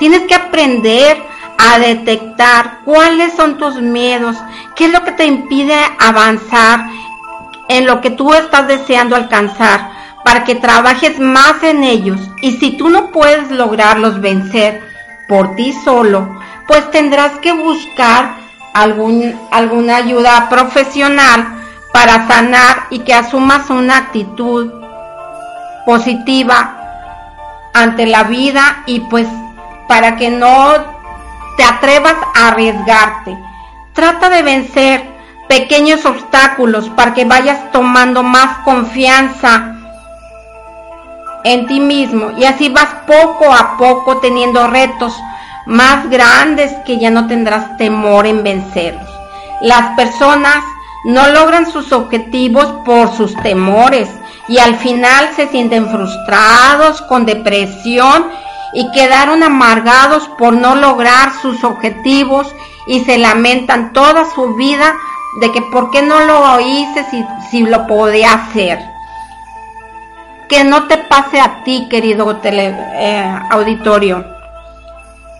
Tienes 0.00 0.22
que 0.22 0.34
aprender 0.34 1.22
a 1.56 1.78
detectar 1.78 2.80
cuáles 2.84 3.34
son 3.34 3.56
tus 3.56 3.80
miedos, 3.80 4.36
qué 4.74 4.86
es 4.86 4.92
lo 4.92 5.04
que 5.04 5.12
te 5.12 5.26
impide 5.26 5.78
avanzar 6.00 6.86
en 7.68 7.86
lo 7.86 8.00
que 8.00 8.10
tú 8.10 8.34
estás 8.34 8.66
deseando 8.66 9.14
alcanzar 9.14 9.97
para 10.24 10.44
que 10.44 10.54
trabajes 10.54 11.18
más 11.18 11.62
en 11.62 11.84
ellos 11.84 12.20
y 12.42 12.56
si 12.58 12.76
tú 12.76 12.88
no 12.88 13.10
puedes 13.10 13.50
lograrlos 13.50 14.20
vencer 14.20 14.82
por 15.28 15.54
ti 15.56 15.72
solo, 15.72 16.38
pues 16.66 16.90
tendrás 16.90 17.38
que 17.38 17.52
buscar 17.52 18.36
algún, 18.74 19.38
alguna 19.50 19.96
ayuda 19.96 20.48
profesional 20.48 21.46
para 21.92 22.26
sanar 22.26 22.86
y 22.90 23.00
que 23.00 23.14
asumas 23.14 23.70
una 23.70 23.96
actitud 23.96 24.72
positiva 25.86 26.74
ante 27.74 28.06
la 28.06 28.24
vida 28.24 28.82
y 28.86 29.00
pues 29.00 29.26
para 29.88 30.16
que 30.16 30.30
no 30.30 30.74
te 31.56 31.64
atrevas 31.64 32.16
a 32.34 32.48
arriesgarte. 32.48 33.36
Trata 33.94 34.28
de 34.28 34.42
vencer 34.42 35.02
pequeños 35.48 36.04
obstáculos 36.04 36.88
para 36.90 37.14
que 37.14 37.24
vayas 37.24 37.72
tomando 37.72 38.22
más 38.22 38.58
confianza 38.58 39.77
en 41.44 41.66
ti 41.66 41.80
mismo 41.80 42.32
y 42.36 42.44
así 42.44 42.68
vas 42.68 42.88
poco 43.06 43.52
a 43.52 43.76
poco 43.76 44.18
teniendo 44.18 44.66
retos 44.66 45.14
más 45.66 46.08
grandes 46.08 46.72
que 46.86 46.98
ya 46.98 47.10
no 47.10 47.26
tendrás 47.26 47.76
temor 47.76 48.26
en 48.26 48.42
vencerlos. 48.42 49.08
Las 49.60 49.96
personas 49.96 50.64
no 51.04 51.28
logran 51.28 51.70
sus 51.70 51.92
objetivos 51.92 52.66
por 52.84 53.14
sus 53.14 53.34
temores 53.42 54.08
y 54.48 54.58
al 54.58 54.76
final 54.76 55.30
se 55.36 55.48
sienten 55.48 55.88
frustrados, 55.90 57.02
con 57.02 57.26
depresión 57.26 58.26
y 58.72 58.90
quedaron 58.92 59.42
amargados 59.42 60.28
por 60.38 60.54
no 60.54 60.74
lograr 60.74 61.32
sus 61.40 61.64
objetivos 61.64 62.54
y 62.86 63.00
se 63.04 63.18
lamentan 63.18 63.92
toda 63.92 64.24
su 64.34 64.54
vida 64.54 64.94
de 65.40 65.52
que 65.52 65.62
por 65.62 65.90
qué 65.90 66.02
no 66.02 66.20
lo 66.20 66.60
hice 66.60 67.04
si, 67.10 67.24
si 67.50 67.62
lo 67.62 67.86
podía 67.86 68.32
hacer 68.32 68.97
que 70.48 70.64
no 70.64 70.88
te 70.88 70.96
pase 70.96 71.40
a 71.40 71.62
ti, 71.64 71.86
querido 71.90 72.36
tele, 72.36 72.74
eh, 72.94 73.38
auditorio. 73.50 74.24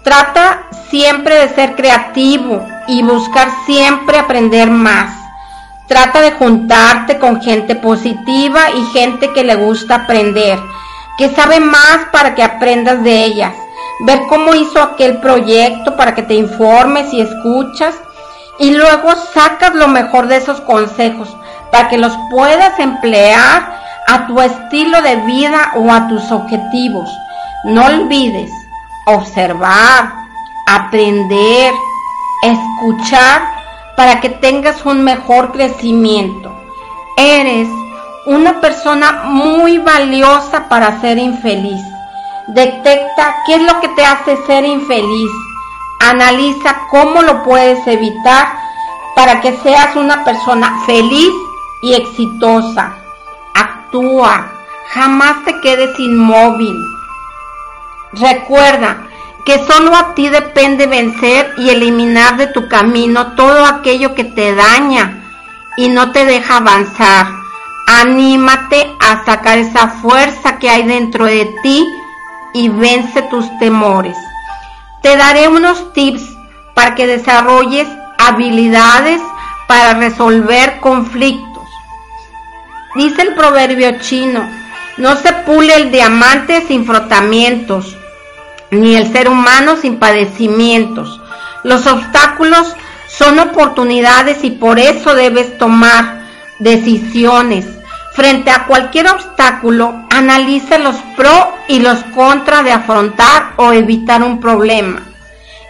Trata 0.02 0.64
siempre 0.90 1.34
de 1.34 1.48
ser 1.48 1.74
creativo 1.74 2.66
y 2.86 3.02
buscar 3.02 3.48
siempre 3.66 4.18
aprender 4.18 4.70
más. 4.70 5.14
Trata 5.86 6.20
de 6.20 6.32
juntarte 6.32 7.18
con 7.18 7.40
gente 7.40 7.74
positiva 7.74 8.70
y 8.70 8.84
gente 8.92 9.32
que 9.32 9.44
le 9.44 9.54
gusta 9.54 9.96
aprender, 9.96 10.58
que 11.16 11.30
sabe 11.30 11.60
más 11.60 12.06
para 12.12 12.34
que 12.34 12.42
aprendas 12.42 13.02
de 13.02 13.24
ellas. 13.24 13.54
Ver 14.00 14.26
cómo 14.28 14.54
hizo 14.54 14.80
aquel 14.80 15.18
proyecto 15.18 15.96
para 15.96 16.14
que 16.14 16.22
te 16.22 16.34
informes 16.34 17.12
y 17.12 17.22
escuchas 17.22 17.94
y 18.58 18.72
luego 18.72 19.14
sacas 19.32 19.74
lo 19.74 19.88
mejor 19.88 20.28
de 20.28 20.36
esos 20.36 20.60
consejos 20.60 21.34
para 21.70 21.88
que 21.88 21.98
los 21.98 22.12
puedas 22.30 22.78
emplear 22.78 23.77
a 24.08 24.26
tu 24.26 24.40
estilo 24.40 25.02
de 25.02 25.16
vida 25.16 25.72
o 25.76 25.92
a 25.92 26.08
tus 26.08 26.32
objetivos. 26.32 27.10
No 27.64 27.84
olvides 27.84 28.50
observar, 29.04 30.12
aprender, 30.66 31.72
escuchar 32.42 33.42
para 33.96 34.20
que 34.20 34.30
tengas 34.30 34.86
un 34.86 35.04
mejor 35.04 35.52
crecimiento. 35.52 36.50
Eres 37.18 37.68
una 38.24 38.60
persona 38.60 39.24
muy 39.24 39.76
valiosa 39.76 40.68
para 40.70 41.00
ser 41.02 41.18
infeliz. 41.18 41.82
Detecta 42.46 43.36
qué 43.44 43.56
es 43.56 43.62
lo 43.62 43.78
que 43.80 43.88
te 43.88 44.04
hace 44.06 44.38
ser 44.46 44.64
infeliz. 44.64 45.30
Analiza 46.00 46.86
cómo 46.90 47.20
lo 47.22 47.42
puedes 47.42 47.86
evitar 47.86 48.48
para 49.14 49.42
que 49.42 49.54
seas 49.58 49.96
una 49.96 50.24
persona 50.24 50.80
feliz 50.86 51.32
y 51.82 51.92
exitosa 51.92 52.94
actúa, 53.88 54.46
jamás 54.92 55.44
te 55.44 55.60
quedes 55.60 55.98
inmóvil. 55.98 56.76
Recuerda 58.12 58.98
que 59.44 59.64
solo 59.66 59.94
a 59.96 60.14
ti 60.14 60.28
depende 60.28 60.86
vencer 60.86 61.54
y 61.56 61.70
eliminar 61.70 62.36
de 62.36 62.48
tu 62.48 62.68
camino 62.68 63.34
todo 63.34 63.64
aquello 63.64 64.14
que 64.14 64.24
te 64.24 64.54
daña 64.54 65.22
y 65.76 65.88
no 65.88 66.12
te 66.12 66.24
deja 66.24 66.58
avanzar. 66.58 67.28
Anímate 67.86 68.94
a 69.00 69.24
sacar 69.24 69.58
esa 69.58 69.88
fuerza 69.88 70.58
que 70.58 70.68
hay 70.68 70.82
dentro 70.82 71.24
de 71.24 71.46
ti 71.62 71.86
y 72.52 72.68
vence 72.68 73.22
tus 73.22 73.46
temores. 73.58 74.16
Te 75.02 75.16
daré 75.16 75.48
unos 75.48 75.92
tips 75.94 76.22
para 76.74 76.94
que 76.94 77.06
desarrolles 77.06 77.88
habilidades 78.18 79.22
para 79.66 79.94
resolver 79.94 80.80
conflictos 80.80 81.47
Dice 82.94 83.22
el 83.22 83.34
proverbio 83.34 83.98
chino, 84.00 84.48
no 84.96 85.14
se 85.16 85.32
pule 85.32 85.74
el 85.74 85.90
diamante 85.90 86.64
sin 86.66 86.86
frotamientos, 86.86 87.96
ni 88.70 88.96
el 88.96 89.12
ser 89.12 89.28
humano 89.28 89.76
sin 89.76 89.98
padecimientos. 89.98 91.20
Los 91.64 91.86
obstáculos 91.86 92.74
son 93.08 93.38
oportunidades 93.38 94.42
y 94.42 94.50
por 94.50 94.78
eso 94.78 95.14
debes 95.14 95.58
tomar 95.58 96.22
decisiones. 96.58 97.66
Frente 98.14 98.50
a 98.50 98.66
cualquier 98.66 99.08
obstáculo, 99.08 100.04
analice 100.10 100.78
los 100.78 100.96
pros 101.16 101.46
y 101.68 101.80
los 101.80 101.98
contras 102.14 102.64
de 102.64 102.72
afrontar 102.72 103.52
o 103.56 103.72
evitar 103.72 104.22
un 104.22 104.40
problema. 104.40 105.02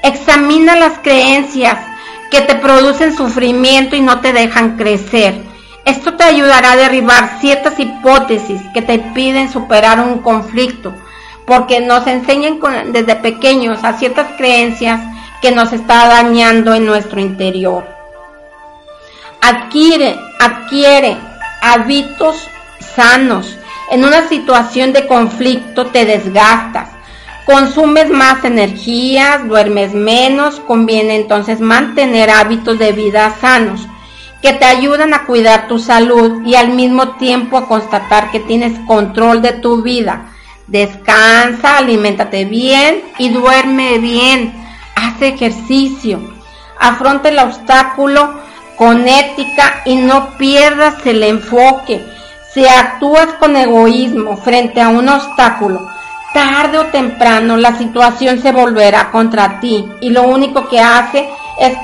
Examina 0.02 0.76
las 0.76 0.98
creencias 1.00 1.78
que 2.30 2.40
te 2.42 2.54
producen 2.54 3.14
sufrimiento 3.14 3.96
y 3.96 4.00
no 4.00 4.20
te 4.20 4.32
dejan 4.32 4.76
crecer. 4.76 5.47
Esto 5.88 6.16
te 6.16 6.24
ayudará 6.24 6.72
a 6.72 6.76
derribar 6.76 7.38
ciertas 7.40 7.80
hipótesis 7.80 8.60
que 8.74 8.82
te 8.82 8.98
piden 8.98 9.50
superar 9.50 9.98
un 10.00 10.18
conflicto, 10.18 10.92
porque 11.46 11.80
nos 11.80 12.06
enseñan 12.06 12.60
desde 12.92 13.16
pequeños 13.16 13.82
a 13.84 13.94
ciertas 13.94 14.26
creencias 14.36 15.00
que 15.40 15.50
nos 15.50 15.72
está 15.72 16.06
dañando 16.08 16.74
en 16.74 16.84
nuestro 16.84 17.20
interior. 17.20 17.86
Adquiere, 19.40 20.14
adquiere 20.38 21.16
hábitos 21.62 22.36
sanos. 22.94 23.56
En 23.90 24.04
una 24.04 24.28
situación 24.28 24.92
de 24.92 25.06
conflicto 25.06 25.86
te 25.86 26.04
desgastas. 26.04 26.90
consumes 27.46 28.10
más 28.10 28.44
energía, 28.44 29.40
duermes 29.42 29.94
menos, 29.94 30.60
conviene 30.60 31.16
entonces 31.16 31.60
mantener 31.60 32.28
hábitos 32.28 32.78
de 32.78 32.92
vida 32.92 33.34
sanos 33.40 33.88
que 34.42 34.52
te 34.52 34.64
ayudan 34.64 35.14
a 35.14 35.24
cuidar 35.26 35.68
tu 35.68 35.78
salud 35.78 36.42
y 36.44 36.54
al 36.54 36.70
mismo 36.70 37.16
tiempo 37.16 37.56
a 37.56 37.66
constatar 37.66 38.30
que 38.30 38.40
tienes 38.40 38.78
control 38.86 39.42
de 39.42 39.52
tu 39.52 39.82
vida. 39.82 40.26
Descansa, 40.66 41.78
aliméntate 41.78 42.44
bien 42.44 43.02
y 43.18 43.30
duerme 43.30 43.98
bien. 43.98 44.54
Haz 44.94 45.20
ejercicio. 45.22 46.20
Afronta 46.78 47.30
el 47.30 47.38
obstáculo 47.38 48.34
con 48.76 49.08
ética 49.08 49.82
y 49.84 49.96
no 49.96 50.36
pierdas 50.36 51.04
el 51.04 51.22
enfoque. 51.24 52.04
Si 52.54 52.66
actúas 52.66 53.26
con 53.40 53.56
egoísmo 53.56 54.36
frente 54.36 54.80
a 54.80 54.88
un 54.88 55.08
obstáculo, 55.08 55.88
tarde 56.32 56.78
o 56.78 56.86
temprano 56.86 57.56
la 57.56 57.76
situación 57.76 58.40
se 58.40 58.52
volverá 58.52 59.10
contra 59.10 59.60
ti 59.60 59.88
y 60.00 60.10
lo 60.10 60.22
único 60.22 60.68
que 60.68 60.80
hace 60.80 61.20
es 61.20 61.28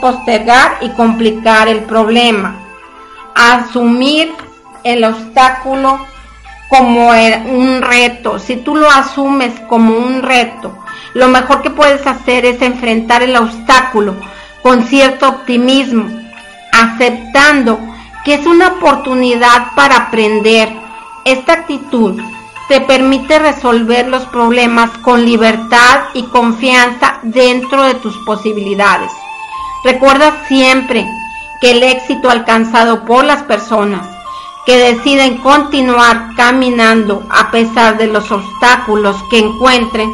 postergar 0.00 0.78
y 0.80 0.90
complicar 0.90 1.68
el 1.68 1.82
problema. 1.82 2.56
Asumir 3.34 4.32
el 4.84 5.04
obstáculo 5.04 6.06
como 6.68 7.10
un 7.10 7.82
reto. 7.82 8.38
Si 8.38 8.56
tú 8.56 8.76
lo 8.76 8.90
asumes 8.90 9.58
como 9.68 9.96
un 9.96 10.22
reto, 10.22 10.76
lo 11.14 11.28
mejor 11.28 11.62
que 11.62 11.70
puedes 11.70 12.06
hacer 12.06 12.44
es 12.44 12.60
enfrentar 12.62 13.22
el 13.22 13.36
obstáculo 13.36 14.14
con 14.62 14.84
cierto 14.84 15.28
optimismo, 15.28 16.08
aceptando 16.72 17.78
que 18.24 18.34
es 18.34 18.46
una 18.46 18.68
oportunidad 18.68 19.74
para 19.76 19.96
aprender. 19.96 20.68
Esta 21.24 21.52
actitud 21.52 22.20
te 22.68 22.80
permite 22.80 23.38
resolver 23.38 24.08
los 24.08 24.24
problemas 24.26 24.90
con 24.98 25.24
libertad 25.24 26.04
y 26.14 26.24
confianza 26.24 27.18
dentro 27.22 27.82
de 27.84 27.94
tus 27.94 28.16
posibilidades. 28.24 29.12
Recuerda 29.84 30.46
siempre 30.48 31.06
que 31.60 31.72
el 31.72 31.82
éxito 31.82 32.30
alcanzado 32.30 33.04
por 33.04 33.24
las 33.24 33.42
personas 33.42 34.06
que 34.64 34.78
deciden 34.78 35.36
continuar 35.38 36.30
caminando 36.36 37.22
a 37.28 37.50
pesar 37.50 37.98
de 37.98 38.06
los 38.06 38.32
obstáculos 38.32 39.16
que 39.30 39.40
encuentren, 39.40 40.10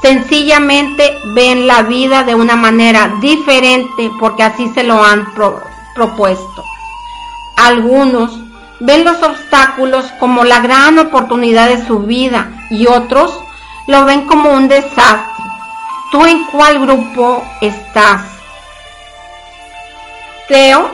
sencillamente 0.00 1.18
ven 1.34 1.66
la 1.66 1.82
vida 1.82 2.24
de 2.24 2.34
una 2.34 2.56
manera 2.56 3.12
diferente 3.20 4.10
porque 4.18 4.44
así 4.44 4.70
se 4.70 4.82
lo 4.82 5.04
han 5.04 5.26
propuesto. 5.94 6.64
Algunos 7.56 8.32
ven 8.80 9.04
los 9.04 9.22
obstáculos 9.22 10.06
como 10.18 10.44
la 10.44 10.60
gran 10.60 10.98
oportunidad 10.98 11.68
de 11.68 11.86
su 11.86 12.00
vida 12.00 12.50
y 12.70 12.86
otros 12.86 13.38
lo 13.86 14.06
ven 14.06 14.26
como 14.26 14.52
un 14.52 14.68
desastre. 14.68 15.44
¿Tú 16.10 16.24
en 16.24 16.44
cuál 16.46 16.80
grupo 16.80 17.44
estás? 17.60 18.41
Creo 20.48 20.90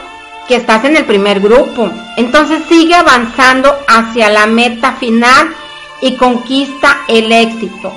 que 0.47 0.57
estás 0.57 0.85
en 0.85 0.97
el 0.97 1.05
primer 1.05 1.41
grupo. 1.41 1.91
Entonces 2.17 2.63
sigue 2.69 2.95
avanzando 2.95 3.77
hacia 3.87 4.31
la 4.31 4.47
meta 4.47 4.93
final 4.95 5.55
y 6.01 6.17
conquista 6.17 6.99
el 7.09 7.31
éxito. 7.31 7.93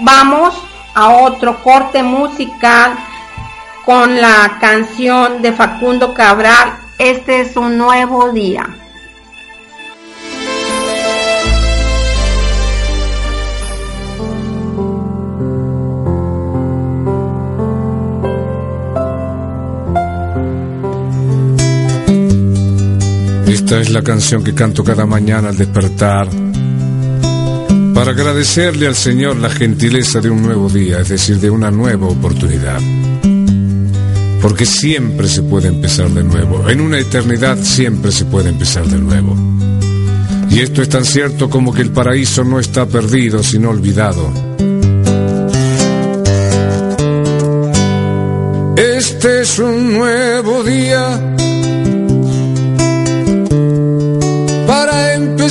Vamos 0.00 0.54
a 0.94 1.08
otro 1.08 1.62
corte 1.62 2.02
musical 2.02 2.94
con 3.84 4.20
la 4.20 4.58
canción 4.60 5.42
de 5.42 5.52
Facundo 5.52 6.14
Cabral. 6.14 6.74
Este 6.98 7.40
es 7.40 7.56
un 7.56 7.76
nuevo 7.78 8.30
día. 8.30 8.66
Esta 23.46 23.80
es 23.80 23.90
la 23.90 24.02
canción 24.02 24.42
que 24.42 24.54
canto 24.54 24.82
cada 24.82 25.06
mañana 25.06 25.50
al 25.50 25.56
despertar 25.56 26.28
para 27.94 28.10
agradecerle 28.10 28.86
al 28.86 28.96
Señor 28.96 29.36
la 29.36 29.48
gentileza 29.48 30.20
de 30.20 30.28
un 30.28 30.42
nuevo 30.42 30.68
día, 30.68 31.00
es 31.00 31.08
decir, 31.10 31.38
de 31.38 31.48
una 31.48 31.70
nueva 31.70 32.08
oportunidad. 32.08 32.80
Porque 34.42 34.66
siempre 34.66 35.28
se 35.28 35.42
puede 35.42 35.68
empezar 35.68 36.10
de 36.10 36.24
nuevo, 36.24 36.68
en 36.68 36.80
una 36.80 36.98
eternidad 36.98 37.56
siempre 37.62 38.10
se 38.10 38.24
puede 38.24 38.48
empezar 38.48 38.84
de 38.86 38.98
nuevo. 38.98 39.36
Y 40.50 40.60
esto 40.60 40.82
es 40.82 40.88
tan 40.88 41.04
cierto 41.04 41.48
como 41.48 41.72
que 41.72 41.82
el 41.82 41.90
paraíso 41.90 42.44
no 42.44 42.58
está 42.58 42.86
perdido, 42.86 43.42
sino 43.42 43.70
olvidado. 43.70 44.32
Este 48.76 49.40
es 49.42 49.58
un 49.58 49.94
nuevo 49.94 50.62
día 50.62 51.34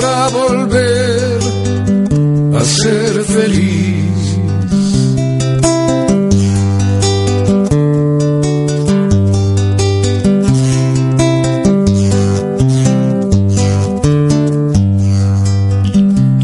para 0.00 0.28
volver 0.28 1.38
a 2.56 2.64
ser 2.64 3.24
feliz. 3.24 4.06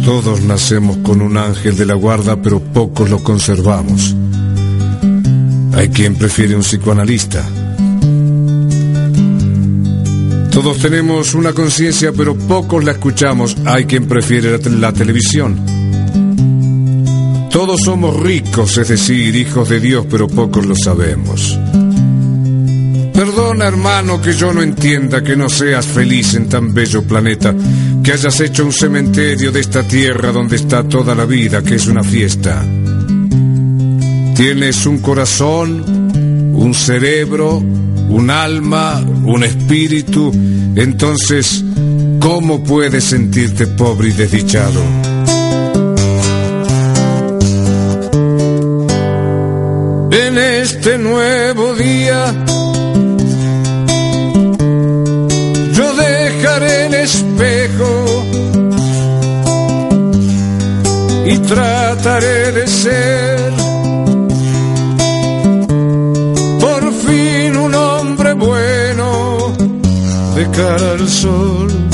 Todos 0.04 0.42
nacemos 0.42 0.98
con 0.98 1.22
un 1.22 1.38
ángel 1.38 1.76
de 1.76 1.86
la 1.86 1.94
guarda, 1.94 2.36
pero 2.42 2.60
pocos 2.60 3.08
lo 3.08 3.22
conservamos. 3.22 4.14
Hay 5.72 5.88
quien 5.88 6.14
prefiere 6.16 6.54
un 6.54 6.62
psicoanalista 6.62 7.44
todos 10.56 10.78
tenemos 10.78 11.34
una 11.34 11.52
conciencia, 11.52 12.12
pero 12.16 12.34
pocos 12.34 12.82
la 12.82 12.92
escuchamos. 12.92 13.54
Hay 13.66 13.84
quien 13.84 14.08
prefiere 14.08 14.58
la, 14.58 14.90
televisión. 14.90 15.60
Todos 17.50 17.82
somos 17.82 18.18
ricos, 18.18 18.78
es 18.78 18.88
decir, 18.88 19.36
hijos 19.36 19.68
de 19.68 19.80
Dios, 19.80 20.06
pero 20.10 20.26
pocos 20.26 20.64
lo 20.64 20.74
sabemos. 20.74 21.58
Perdona, 23.12 23.66
hermano, 23.66 24.18
que 24.22 24.32
yo 24.32 24.54
no 24.54 24.62
entienda 24.62 25.22
que 25.22 25.36
no 25.36 25.50
seas 25.50 25.84
feliz 25.84 26.32
en 26.32 26.48
tan 26.48 26.72
bello 26.72 27.02
planeta, 27.02 27.54
que 28.02 28.12
hayas 28.12 28.40
hecho 28.40 28.64
un 28.64 28.72
cementerio 28.72 29.52
de 29.52 29.60
esta 29.60 29.82
tierra 29.82 30.32
donde 30.32 30.56
está 30.56 30.88
toda 30.88 31.14
la 31.14 31.26
vida, 31.26 31.62
que 31.62 31.74
es 31.74 31.86
una 31.86 32.02
fiesta. 32.02 32.64
Tienes 34.34 34.86
un 34.86 35.00
corazón, 35.00 36.54
un 36.54 36.72
cerebro, 36.72 37.58
un 38.08 38.30
alma, 38.30 39.04
un 39.26 39.42
espíritu, 39.42 40.30
entonces, 40.76 41.64
¿cómo 42.20 42.62
puedes 42.62 43.04
sentirte 43.04 43.66
pobre 43.66 44.08
y 44.08 44.12
desdichado? 44.12 44.80
En 50.12 50.38
este 50.38 50.98
nuevo 50.98 51.74
día, 51.74 52.32
yo 55.72 55.94
dejaré 55.94 56.86
el 56.86 56.94
espejo 56.94 58.26
y 61.26 61.38
trataré 61.38 62.52
de 62.52 62.66
ser 62.68 63.35
cara 70.56 70.92
al 70.92 71.06
sol, 71.06 71.85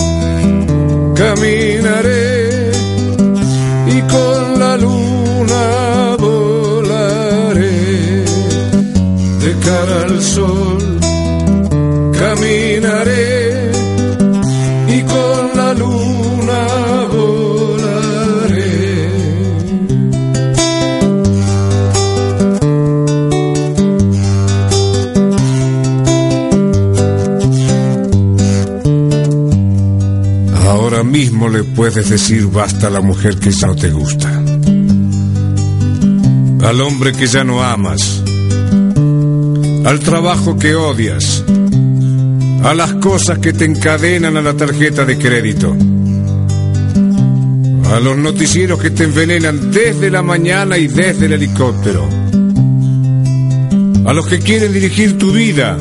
Mismo 31.42 31.58
le 31.58 31.64
puedes 31.64 32.08
decir 32.08 32.46
basta 32.46 32.86
a 32.86 32.90
la 32.90 33.00
mujer 33.00 33.36
que 33.36 33.50
ya 33.50 33.66
no 33.66 33.74
te 33.74 33.90
gusta. 33.90 34.28
Al 36.68 36.80
hombre 36.80 37.12
que 37.12 37.26
ya 37.26 37.42
no 37.42 37.64
amas. 37.64 38.22
Al 39.84 39.98
trabajo 39.98 40.56
que 40.56 40.76
odias. 40.76 41.42
A 42.62 42.74
las 42.74 42.92
cosas 42.94 43.40
que 43.40 43.52
te 43.52 43.64
encadenan 43.64 44.36
a 44.36 44.42
la 44.42 44.54
tarjeta 44.56 45.04
de 45.04 45.18
crédito. 45.18 45.76
A 47.92 47.98
los 47.98 48.16
noticieros 48.16 48.80
que 48.80 48.90
te 48.90 49.02
envenenan 49.02 49.72
desde 49.72 50.12
la 50.12 50.22
mañana 50.22 50.78
y 50.78 50.86
desde 50.86 51.26
el 51.26 51.32
helicóptero. 51.32 52.08
A 54.06 54.12
los 54.12 54.28
que 54.28 54.38
quieren 54.38 54.72
dirigir 54.72 55.18
tu 55.18 55.32
vida 55.32 55.76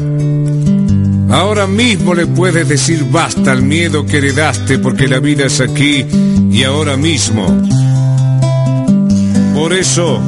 Ahora 1.31 1.65
mismo 1.65 2.13
le 2.13 2.27
puedes 2.27 2.67
decir 2.67 3.05
basta 3.09 3.53
al 3.53 3.61
miedo 3.61 4.05
que 4.05 4.17
heredaste 4.17 4.79
porque 4.79 5.07
la 5.07 5.19
vida 5.19 5.45
es 5.45 5.61
aquí 5.61 6.05
y 6.51 6.63
ahora 6.63 6.97
mismo. 6.97 7.45
Por 9.55 9.71
eso, 9.73 10.21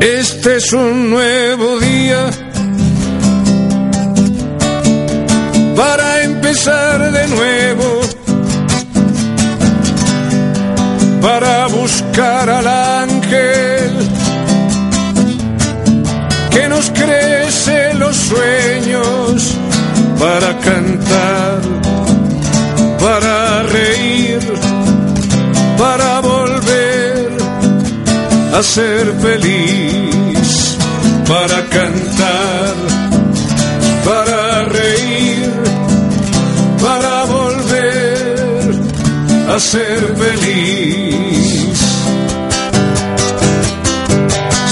este 0.00 0.56
es 0.56 0.72
un 0.72 1.10
nuevo 1.10 1.78
día 1.78 2.30
para 5.76 6.22
empezar 6.22 7.12
de 7.12 7.28
nuevo, 7.28 8.00
para 11.20 11.66
buscar 11.66 12.48
al 12.48 12.66
ángel 12.66 13.90
que 16.50 16.68
nos 16.68 16.90
crece 16.90 17.91
los 18.02 18.16
sueños 18.16 19.56
para 20.18 20.58
cantar, 20.58 21.60
para 23.00 23.62
reír, 23.62 24.40
para 25.78 26.20
volver 26.20 27.28
a 28.58 28.62
ser 28.62 29.04
feliz, 29.26 30.76
para 31.28 31.58
cantar, 31.76 32.74
para 34.04 34.64
reír, 34.64 35.52
para 36.84 37.24
volver 37.24 38.74
a 39.54 39.58
ser 39.60 40.00
feliz. 40.22 41.78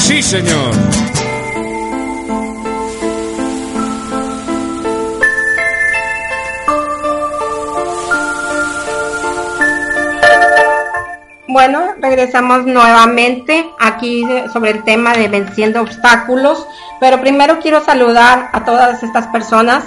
Sí, 0.07 0.23
Señor. 0.23 1.10
Bueno, 11.53 11.95
regresamos 11.99 12.65
nuevamente 12.65 13.69
aquí 13.81 14.25
sobre 14.53 14.71
el 14.71 14.85
tema 14.85 15.15
de 15.15 15.27
venciendo 15.27 15.81
obstáculos, 15.81 16.65
pero 17.01 17.21
primero 17.21 17.59
quiero 17.59 17.85
saludar 17.85 18.51
a 18.53 18.65
todas 18.65 19.03
estas 19.03 19.27
personas 19.27 19.85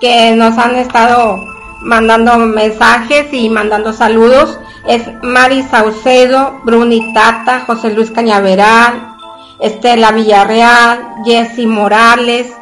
que 0.00 0.34
nos 0.34 0.58
han 0.58 0.74
estado 0.74 1.38
mandando 1.82 2.36
mensajes 2.38 3.32
y 3.32 3.48
mandando 3.48 3.92
saludos. 3.92 4.58
Es 4.88 5.08
Mari 5.22 5.62
Saucedo, 5.62 6.60
Bruni 6.64 7.14
Tata, 7.14 7.60
José 7.60 7.90
Luis 7.90 8.10
Cañaveral, 8.10 9.14
Estela 9.60 10.10
Villarreal, 10.10 10.98
Jessy 11.24 11.68
Morales, 11.68 12.52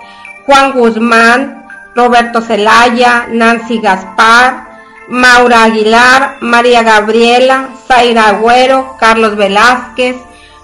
Juan 0.45 0.73
Guzmán, 0.73 1.67
Roberto 1.95 2.43
Zelaya, 2.43 3.29
Nancy 3.31 3.79
Gaspar, 3.79 4.72
Maura 5.09 5.65
Aguilar, 5.65 6.37
María 6.41 6.83
Gabriela, 6.83 7.71
Zaira 7.87 8.29
Agüero, 8.29 8.97
Carlos 8.99 9.37
Velázquez, 9.37 10.17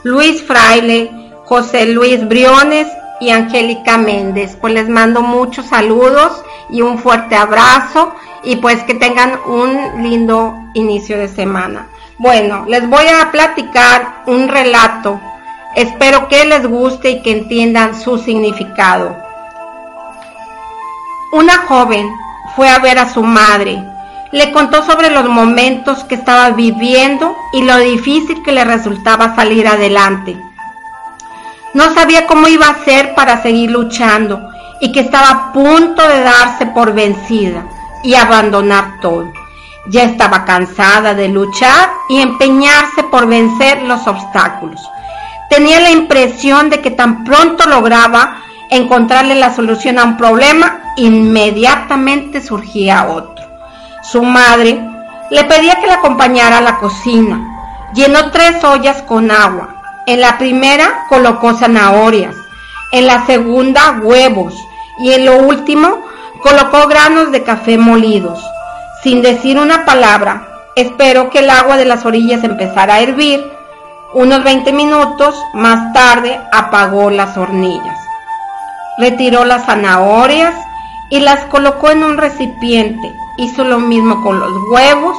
Luis 0.05 0.43
Fraile, 0.43 1.11
José 1.45 1.87
Luis 1.87 2.27
Briones 2.27 2.87
y 3.21 3.31
Angélica 3.31 3.99
Méndez. 3.99 4.57
Pues 4.61 4.75
les 4.75 4.89
mando 4.89 5.23
muchos 5.23 5.67
saludos 5.67 6.43
y 6.71 6.83
un 6.83 6.99
fuerte 6.99 7.35
abrazo 7.35 8.15
y 8.45 8.57
pues 8.57 8.83
que 8.85 8.95
tengan 8.95 9.39
un 9.47 10.03
lindo 10.03 10.55
inicio 10.75 11.19
de 11.19 11.29
semana. 11.29 11.89
Bueno, 12.19 12.65
les 12.69 12.89
voy 12.89 13.07
a 13.07 13.31
platicar 13.31 14.23
un 14.27 14.49
relato. 14.49 15.21
Espero 15.75 16.29
que 16.29 16.45
les 16.45 16.67
guste 16.67 17.11
y 17.11 17.23
que 17.23 17.33
entiendan 17.33 18.01
su 18.01 18.19
significado. 18.19 19.17
Una 21.33 21.59
joven 21.59 22.09
fue 22.57 22.69
a 22.69 22.79
ver 22.79 22.99
a 22.99 23.13
su 23.13 23.23
madre 23.23 23.85
le 24.33 24.53
contó 24.53 24.85
sobre 24.85 25.11
los 25.11 25.29
momentos 25.29 26.05
que 26.05 26.17
estaba 26.17 26.51
viviendo 26.51 27.37
y 27.53 27.63
lo 27.63 27.79
difícil 27.79 28.43
que 28.43 28.53
le 28.53 28.65
resultaba 28.65 29.35
salir 29.35 29.67
adelante. 29.67 30.37
No 31.75 31.93
sabía 31.95 32.27
cómo 32.27 32.49
iba 32.49 32.67
a 32.67 32.73
hacer 32.73 33.15
para 33.15 33.43
seguir 33.43 33.71
luchando 33.71 34.51
y 34.81 34.93
que 34.93 35.01
estaba 35.01 35.31
a 35.31 35.53
punto 35.53 36.07
de 36.07 36.23
darse 36.23 36.67
por 36.67 36.93
vencida 36.93 37.67
y 38.03 38.15
abandonar 38.15 39.01
todo. 39.01 39.33
Ya 39.87 40.03
estaba 40.03 40.45
cansada 40.45 41.15
de 41.15 41.29
luchar 41.29 41.91
y 42.09 42.21
empeñarse 42.21 43.05
por 43.05 43.27
vencer 43.27 43.83
los 43.83 44.07
obstáculos. 44.07 44.81
Tenía 45.49 45.81
la 45.81 45.91
impresión 45.91 46.69
de 46.69 46.81
que 46.81 46.91
tan 46.91 47.25
pronto 47.25 47.67
lograba 47.67 48.43
encontrarle 48.71 49.35
la 49.35 49.55
solución 49.55 49.99
a 49.99 50.05
un 50.05 50.17
problema, 50.19 50.81
inmediatamente 50.97 52.43
surgía 52.43 53.07
otro. 53.07 53.38
Su 54.11 54.23
madre 54.23 54.81
le 55.31 55.45
pedía 55.45 55.81
que 55.81 55.87
la 55.87 55.97
acompañara 55.97 56.59
a 56.59 56.63
la 56.63 56.79
cocina. 56.79 57.39
Llenó 57.93 58.31
tres 58.31 58.65
ollas 58.65 59.03
con 59.03 59.31
agua. 59.31 59.75
En 60.07 60.23
la 60.23 60.39
primera 60.39 61.05
colocó 61.11 61.53
zanahorias, 61.53 62.35
en 62.93 63.07
la 63.07 63.27
segunda 63.27 64.01
huevos 64.03 64.55
y 65.01 65.13
en 65.13 65.27
lo 65.27 65.37
último 65.37 66.01
colocó 66.43 66.87
granos 66.89 67.33
de 67.33 67.43
café 67.43 67.77
molidos. 67.77 68.43
Sin 69.03 69.21
decir 69.21 69.59
una 69.59 69.85
palabra, 69.85 70.49
esperó 70.75 71.29
que 71.29 71.41
el 71.41 71.51
agua 71.51 71.77
de 71.77 71.85
las 71.85 72.07
orillas 72.07 72.43
empezara 72.45 72.95
a 72.95 73.01
hervir. 73.01 73.45
Unos 74.15 74.43
20 74.43 74.73
minutos 74.73 75.35
más 75.53 75.93
tarde 75.93 76.41
apagó 76.51 77.11
las 77.11 77.37
hornillas. 77.37 77.99
Retiró 78.97 79.45
las 79.45 79.67
zanahorias 79.67 80.55
y 81.11 81.21
las 81.21 81.47
colocó 81.47 81.91
en 81.91 82.05
un 82.05 82.19
recipiente 82.19 83.15
hizo 83.39 83.65
lo 83.65 83.79
mismo 83.79 84.23
con 84.23 84.39
los 84.39 84.53
huevos, 84.71 85.17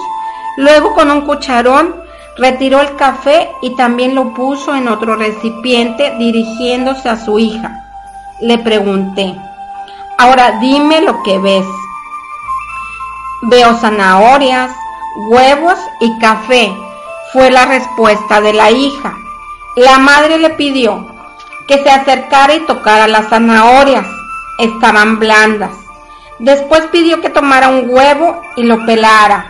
luego 0.58 0.94
con 0.94 1.10
un 1.10 1.22
cucharón 1.22 1.96
retiró 2.38 2.82
el 2.82 2.96
café 2.96 3.50
y 3.62 3.76
también 3.76 4.14
lo 4.14 4.34
puso 4.34 4.76
en 4.76 4.88
otro 4.88 5.16
recipiente 5.16 6.16
dirigiéndose 6.18 7.10
a 7.10 7.18
su 7.18 7.40
hija. 7.40 7.86
Le 8.42 8.58
pregunté, 8.58 9.36
ahora 10.18 10.60
dime 10.60 11.02
lo 11.02 11.24
que 11.24 11.40
ves. 11.40 11.66
Veo 13.44 13.74
zanahorias, 13.76 14.72
huevos 15.30 15.80
y 16.02 16.18
café, 16.20 16.74
fue 17.34 17.50
la 17.52 17.66
respuesta 17.66 18.42
de 18.42 18.54
la 18.54 18.72
hija. 18.72 19.14
La 19.76 19.98
madre 19.98 20.40
le 20.40 20.50
pidió 20.52 21.08
que 21.68 21.82
se 21.84 21.90
acercara 21.90 22.56
y 22.56 22.66
tocara 22.66 23.08
las 23.08 23.30
zanahorias. 23.30 24.06
Estaban 24.60 25.20
blandas. 25.20 25.72
Después 26.39 26.84
pidió 26.91 27.22
que 27.22 27.30
tomara 27.30 27.70
un 27.70 27.89
huevo 27.89 28.41
y 28.55 28.64
lo 28.64 28.86
pelara. 28.86 29.45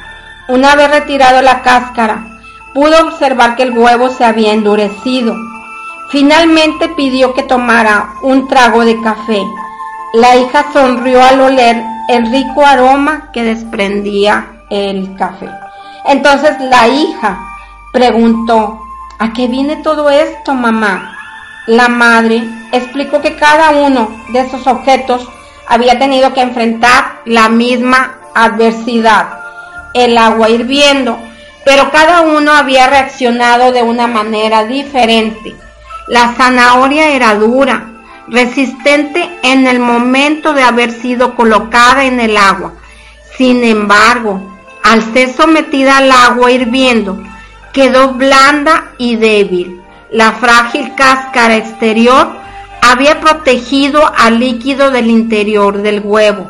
Una 0.47 0.75
vez 0.75 0.89
retirado 0.89 1.41
la 1.41 1.61
cáscara, 1.61 2.25
pudo 2.73 3.07
observar 3.07 3.55
que 3.55 3.63
el 3.63 3.77
huevo 3.77 4.09
se 4.09 4.25
había 4.25 4.53
endurecido. 4.53 5.35
Finalmente 6.09 6.89
pidió 6.89 7.33
que 7.33 7.43
tomara 7.43 8.13
un 8.23 8.47
trago 8.47 8.83
de 8.85 8.99
café. 9.01 9.41
La 10.13 10.35
hija 10.35 10.65
sonrió 10.73 11.23
al 11.23 11.39
oler 11.39 11.83
el 12.07 12.31
rico 12.31 12.65
aroma 12.65 13.29
que 13.31 13.43
desprendía 13.43 14.47
el 14.71 15.15
café. 15.15 15.49
Entonces 16.05 16.59
la 16.59 16.87
hija 16.87 17.39
preguntó, 17.93 18.81
¿a 19.19 19.33
qué 19.33 19.47
viene 19.47 19.77
todo 19.77 20.09
esto, 20.09 20.55
mamá? 20.55 21.15
La 21.67 21.87
madre 21.87 22.43
explicó 22.71 23.21
que 23.21 23.35
cada 23.35 23.71
uno 23.71 24.09
de 24.29 24.41
esos 24.41 24.65
objetos 24.67 25.27
había 25.67 25.99
tenido 25.99 26.33
que 26.33 26.41
enfrentar 26.41 27.21
la 27.25 27.49
misma 27.49 28.17
adversidad, 28.33 29.39
el 29.93 30.17
agua 30.17 30.49
hirviendo, 30.49 31.19
pero 31.65 31.91
cada 31.91 32.21
uno 32.21 32.51
había 32.51 32.87
reaccionado 32.87 33.71
de 33.71 33.83
una 33.83 34.07
manera 34.07 34.65
diferente. 34.65 35.55
La 36.07 36.33
zanahoria 36.33 37.09
era 37.09 37.35
dura, 37.35 37.85
resistente 38.27 39.29
en 39.43 39.67
el 39.67 39.79
momento 39.79 40.53
de 40.53 40.63
haber 40.63 40.91
sido 40.91 41.35
colocada 41.35 42.05
en 42.05 42.19
el 42.19 42.37
agua. 42.37 42.73
Sin 43.37 43.63
embargo, 43.63 44.57
al 44.83 45.03
ser 45.13 45.31
sometida 45.33 45.97
al 45.97 46.11
agua 46.11 46.51
hirviendo, 46.51 47.21
quedó 47.73 48.13
blanda 48.13 48.91
y 48.97 49.15
débil. 49.15 49.81
La 50.11 50.31
frágil 50.31 50.95
cáscara 50.95 51.57
exterior 51.57 52.39
había 52.81 53.19
protegido 53.19 54.11
al 54.17 54.39
líquido 54.39 54.91
del 54.91 55.09
interior 55.09 55.81
del 55.81 56.01
huevo, 56.03 56.49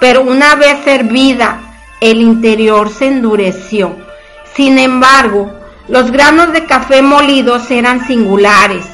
pero 0.00 0.22
una 0.22 0.54
vez 0.54 0.86
hervida 0.86 1.60
el 2.00 2.20
interior 2.20 2.90
se 2.90 3.06
endureció. 3.06 3.96
Sin 4.54 4.78
embargo, 4.78 5.52
los 5.88 6.10
granos 6.10 6.52
de 6.52 6.64
café 6.64 7.02
molidos 7.02 7.70
eran 7.70 8.06
singulares. 8.06 8.84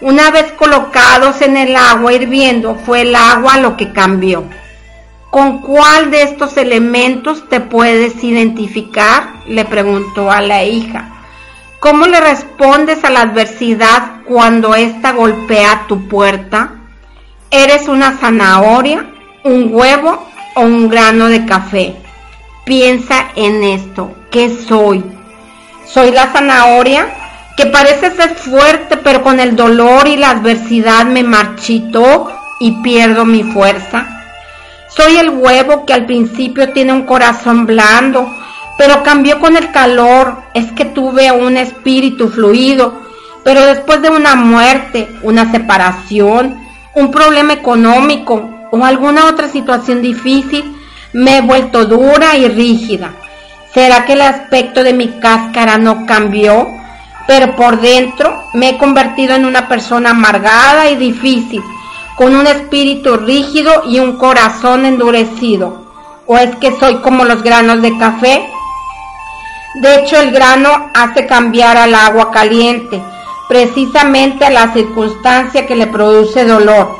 Una 0.00 0.30
vez 0.30 0.52
colocados 0.52 1.42
en 1.42 1.56
el 1.56 1.76
agua 1.76 2.12
hirviendo, 2.12 2.74
fue 2.74 3.02
el 3.02 3.14
agua 3.14 3.58
lo 3.58 3.76
que 3.76 3.92
cambió. 3.92 4.44
¿Con 5.30 5.60
cuál 5.60 6.10
de 6.10 6.24
estos 6.24 6.56
elementos 6.56 7.48
te 7.48 7.60
puedes 7.60 8.22
identificar? 8.22 9.32
le 9.46 9.64
preguntó 9.64 10.30
a 10.30 10.42
la 10.42 10.64
hija. 10.64 11.21
¿Cómo 11.82 12.06
le 12.06 12.20
respondes 12.20 13.02
a 13.02 13.10
la 13.10 13.22
adversidad 13.22 14.22
cuando 14.24 14.76
ésta 14.76 15.10
golpea 15.10 15.86
tu 15.88 16.06
puerta? 16.06 16.74
¿Eres 17.50 17.88
una 17.88 18.12
zanahoria, 18.18 19.04
un 19.42 19.70
huevo 19.74 20.24
o 20.54 20.60
un 20.60 20.88
grano 20.88 21.26
de 21.26 21.44
café? 21.44 21.96
Piensa 22.64 23.32
en 23.34 23.64
esto. 23.64 24.14
¿Qué 24.30 24.48
soy? 24.48 25.02
¿Soy 25.84 26.12
la 26.12 26.28
zanahoria? 26.28 27.08
Que 27.56 27.66
parece 27.66 28.12
ser 28.12 28.36
fuerte, 28.36 28.96
pero 28.98 29.24
con 29.24 29.40
el 29.40 29.56
dolor 29.56 30.06
y 30.06 30.16
la 30.16 30.30
adversidad 30.30 31.04
me 31.06 31.24
marchito 31.24 32.30
y 32.60 32.80
pierdo 32.84 33.24
mi 33.24 33.42
fuerza. 33.42 34.06
Soy 34.86 35.16
el 35.16 35.30
huevo 35.30 35.84
que 35.84 35.94
al 35.94 36.06
principio 36.06 36.72
tiene 36.72 36.92
un 36.92 37.06
corazón 37.06 37.66
blando, 37.66 38.32
pero 38.78 39.02
cambió 39.02 39.40
con 39.40 39.56
el 39.56 39.70
calor. 39.70 40.42
Es 40.54 40.72
que 40.72 40.84
tuve 40.84 41.30
un 41.32 41.56
espíritu 41.56 42.28
fluido, 42.28 43.00
pero 43.44 43.64
después 43.66 44.02
de 44.02 44.10
una 44.10 44.34
muerte, 44.34 45.08
una 45.22 45.50
separación, 45.50 46.60
un 46.94 47.10
problema 47.10 47.52
económico 47.52 48.50
o 48.70 48.84
alguna 48.84 49.26
otra 49.26 49.48
situación 49.48 50.02
difícil, 50.02 50.76
me 51.12 51.38
he 51.38 51.40
vuelto 51.42 51.84
dura 51.84 52.36
y 52.36 52.48
rígida. 52.48 53.12
¿Será 53.72 54.04
que 54.04 54.14
el 54.14 54.22
aspecto 54.22 54.82
de 54.84 54.92
mi 54.92 55.08
cáscara 55.20 55.78
no 55.78 56.06
cambió? 56.06 56.68
Pero 57.26 57.54
por 57.56 57.80
dentro 57.80 58.44
me 58.54 58.70
he 58.70 58.78
convertido 58.78 59.34
en 59.34 59.44
una 59.44 59.68
persona 59.68 60.10
amargada 60.10 60.90
y 60.90 60.96
difícil 60.96 61.62
con 62.16 62.36
un 62.36 62.46
espíritu 62.46 63.16
rígido 63.16 63.82
y 63.86 63.98
un 63.98 64.16
corazón 64.16 64.86
endurecido? 64.86 65.86
¿O 66.26 66.36
es 66.36 66.54
que 66.56 66.78
soy 66.78 66.96
como 66.96 67.24
los 67.24 67.42
granos 67.42 67.82
de 67.82 67.96
café? 67.98 68.48
De 69.74 70.00
hecho, 70.00 70.20
el 70.20 70.32
grano 70.32 70.90
hace 70.92 71.26
cambiar 71.26 71.76
al 71.78 71.94
agua 71.94 72.30
caliente, 72.30 73.02
precisamente 73.48 74.44
a 74.44 74.50
la 74.50 74.72
circunstancia 74.72 75.66
que 75.66 75.76
le 75.76 75.86
produce 75.86 76.44
dolor. 76.44 76.94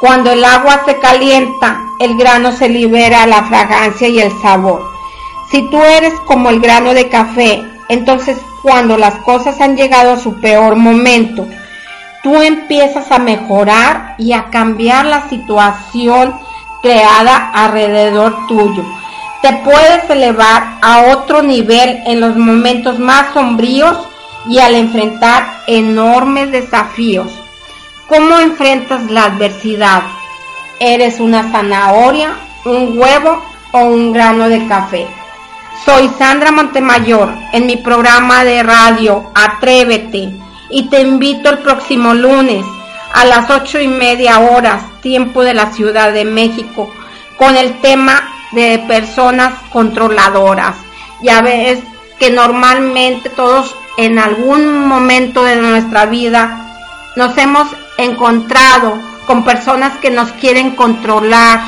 Cuando 0.00 0.30
el 0.30 0.44
agua 0.44 0.82
se 0.84 0.98
calienta, 0.98 1.80
el 1.98 2.16
grano 2.16 2.52
se 2.52 2.68
libera 2.68 3.26
la 3.26 3.44
fragancia 3.44 4.08
y 4.08 4.20
el 4.20 4.32
sabor. 4.40 4.82
Si 5.50 5.68
tú 5.68 5.82
eres 5.82 6.14
como 6.26 6.50
el 6.50 6.60
grano 6.60 6.94
de 6.94 7.08
café, 7.08 7.62
entonces 7.88 8.38
cuando 8.62 8.96
las 8.96 9.14
cosas 9.16 9.60
han 9.60 9.76
llegado 9.76 10.12
a 10.12 10.18
su 10.18 10.40
peor 10.40 10.76
momento, 10.76 11.46
tú 12.22 12.40
empiezas 12.40 13.10
a 13.10 13.18
mejorar 13.18 14.14
y 14.18 14.32
a 14.32 14.44
cambiar 14.44 15.06
la 15.06 15.28
situación 15.28 16.34
creada 16.82 17.50
alrededor 17.50 18.46
tuyo. 18.46 18.84
Te 19.42 19.52
puedes 19.64 20.08
elevar 20.08 20.78
a 20.80 21.06
otro 21.12 21.42
nivel 21.42 22.00
en 22.06 22.20
los 22.20 22.36
momentos 22.36 23.00
más 23.00 23.34
sombríos 23.34 23.98
y 24.48 24.60
al 24.60 24.76
enfrentar 24.76 25.62
enormes 25.66 26.52
desafíos. 26.52 27.26
¿Cómo 28.08 28.38
enfrentas 28.38 29.10
la 29.10 29.24
adversidad? 29.24 30.04
¿Eres 30.78 31.18
una 31.18 31.50
zanahoria, 31.50 32.36
un 32.64 32.96
huevo 32.96 33.44
o 33.72 33.80
un 33.80 34.12
grano 34.12 34.48
de 34.48 34.64
café? 34.68 35.08
Soy 35.84 36.08
Sandra 36.16 36.52
Montemayor 36.52 37.34
en 37.52 37.66
mi 37.66 37.76
programa 37.78 38.44
de 38.44 38.62
radio 38.62 39.32
Atrévete 39.34 40.30
y 40.70 40.88
te 40.88 41.00
invito 41.00 41.50
el 41.50 41.58
próximo 41.58 42.14
lunes 42.14 42.64
a 43.12 43.24
las 43.24 43.50
ocho 43.50 43.80
y 43.80 43.88
media 43.88 44.38
horas, 44.38 44.84
tiempo 45.00 45.42
de 45.42 45.54
la 45.54 45.72
Ciudad 45.72 46.12
de 46.12 46.24
México, 46.24 46.92
con 47.36 47.56
el 47.56 47.80
tema 47.80 48.31
de 48.52 48.78
personas 48.86 49.54
controladoras. 49.70 50.76
Ya 51.22 51.40
ves 51.40 51.80
que 52.18 52.30
normalmente 52.30 53.28
todos 53.30 53.74
en 53.96 54.18
algún 54.18 54.86
momento 54.86 55.44
de 55.44 55.56
nuestra 55.56 56.06
vida 56.06 56.74
nos 57.16 57.36
hemos 57.38 57.68
encontrado 57.98 58.98
con 59.26 59.44
personas 59.44 59.98
que 59.98 60.10
nos 60.10 60.32
quieren 60.32 60.74
controlar 60.74 61.60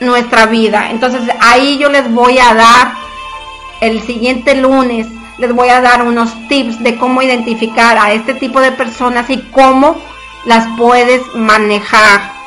nuestra 0.00 0.46
vida. 0.46 0.90
Entonces 0.90 1.22
ahí 1.40 1.78
yo 1.78 1.88
les 1.88 2.10
voy 2.12 2.38
a 2.38 2.54
dar 2.54 2.92
el 3.80 4.02
siguiente 4.02 4.54
lunes 4.54 5.06
les 5.40 5.54
voy 5.54 5.70
a 5.70 5.80
dar 5.80 6.02
unos 6.02 6.30
tips 6.48 6.82
de 6.82 6.96
cómo 6.96 7.22
identificar 7.22 7.96
a 7.96 8.12
este 8.12 8.34
tipo 8.34 8.60
de 8.60 8.72
personas 8.72 9.30
y 9.30 9.38
cómo 9.50 9.96
las 10.44 10.66
puedes 10.76 11.22
manejar. 11.34 12.39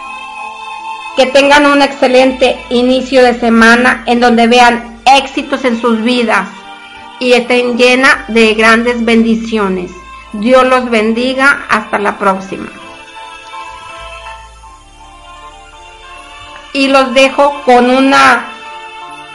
Que 1.16 1.28
tengan 1.28 1.66
un 1.66 1.82
excelente 1.82 2.58
inicio 2.70 3.24
de 3.24 3.40
semana 3.40 4.04
en 4.08 4.20
donde 4.20 4.48
vean 4.48 5.00
éxitos 5.06 5.64
en 5.66 5.80
sus 5.80 6.02
vidas 6.02 6.48
y 7.20 7.34
estén 7.34 7.78
llena 7.78 8.26
de 8.28 8.54
grandes 8.54 9.06
bendiciones. 9.06 9.92
Dios 10.34 10.66
los 10.66 10.90
bendiga. 10.90 11.66
Hasta 11.70 12.00
la 12.00 12.18
próxima. 12.18 12.70
Y 16.74 16.88
los 16.88 17.14
dejo 17.14 17.62
con 17.66 17.90
una 17.90 18.46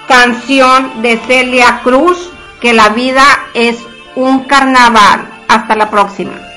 canción 0.08 1.02
de 1.02 1.18
Celia 1.18 1.80
Cruz 1.84 2.30
que 2.60 2.72
la 2.72 2.88
vida 2.88 3.24
es 3.54 3.78
un 4.16 4.44
carnaval. 4.44 5.28
Hasta 5.48 5.76
la 5.76 5.88
próxima. 5.88 6.47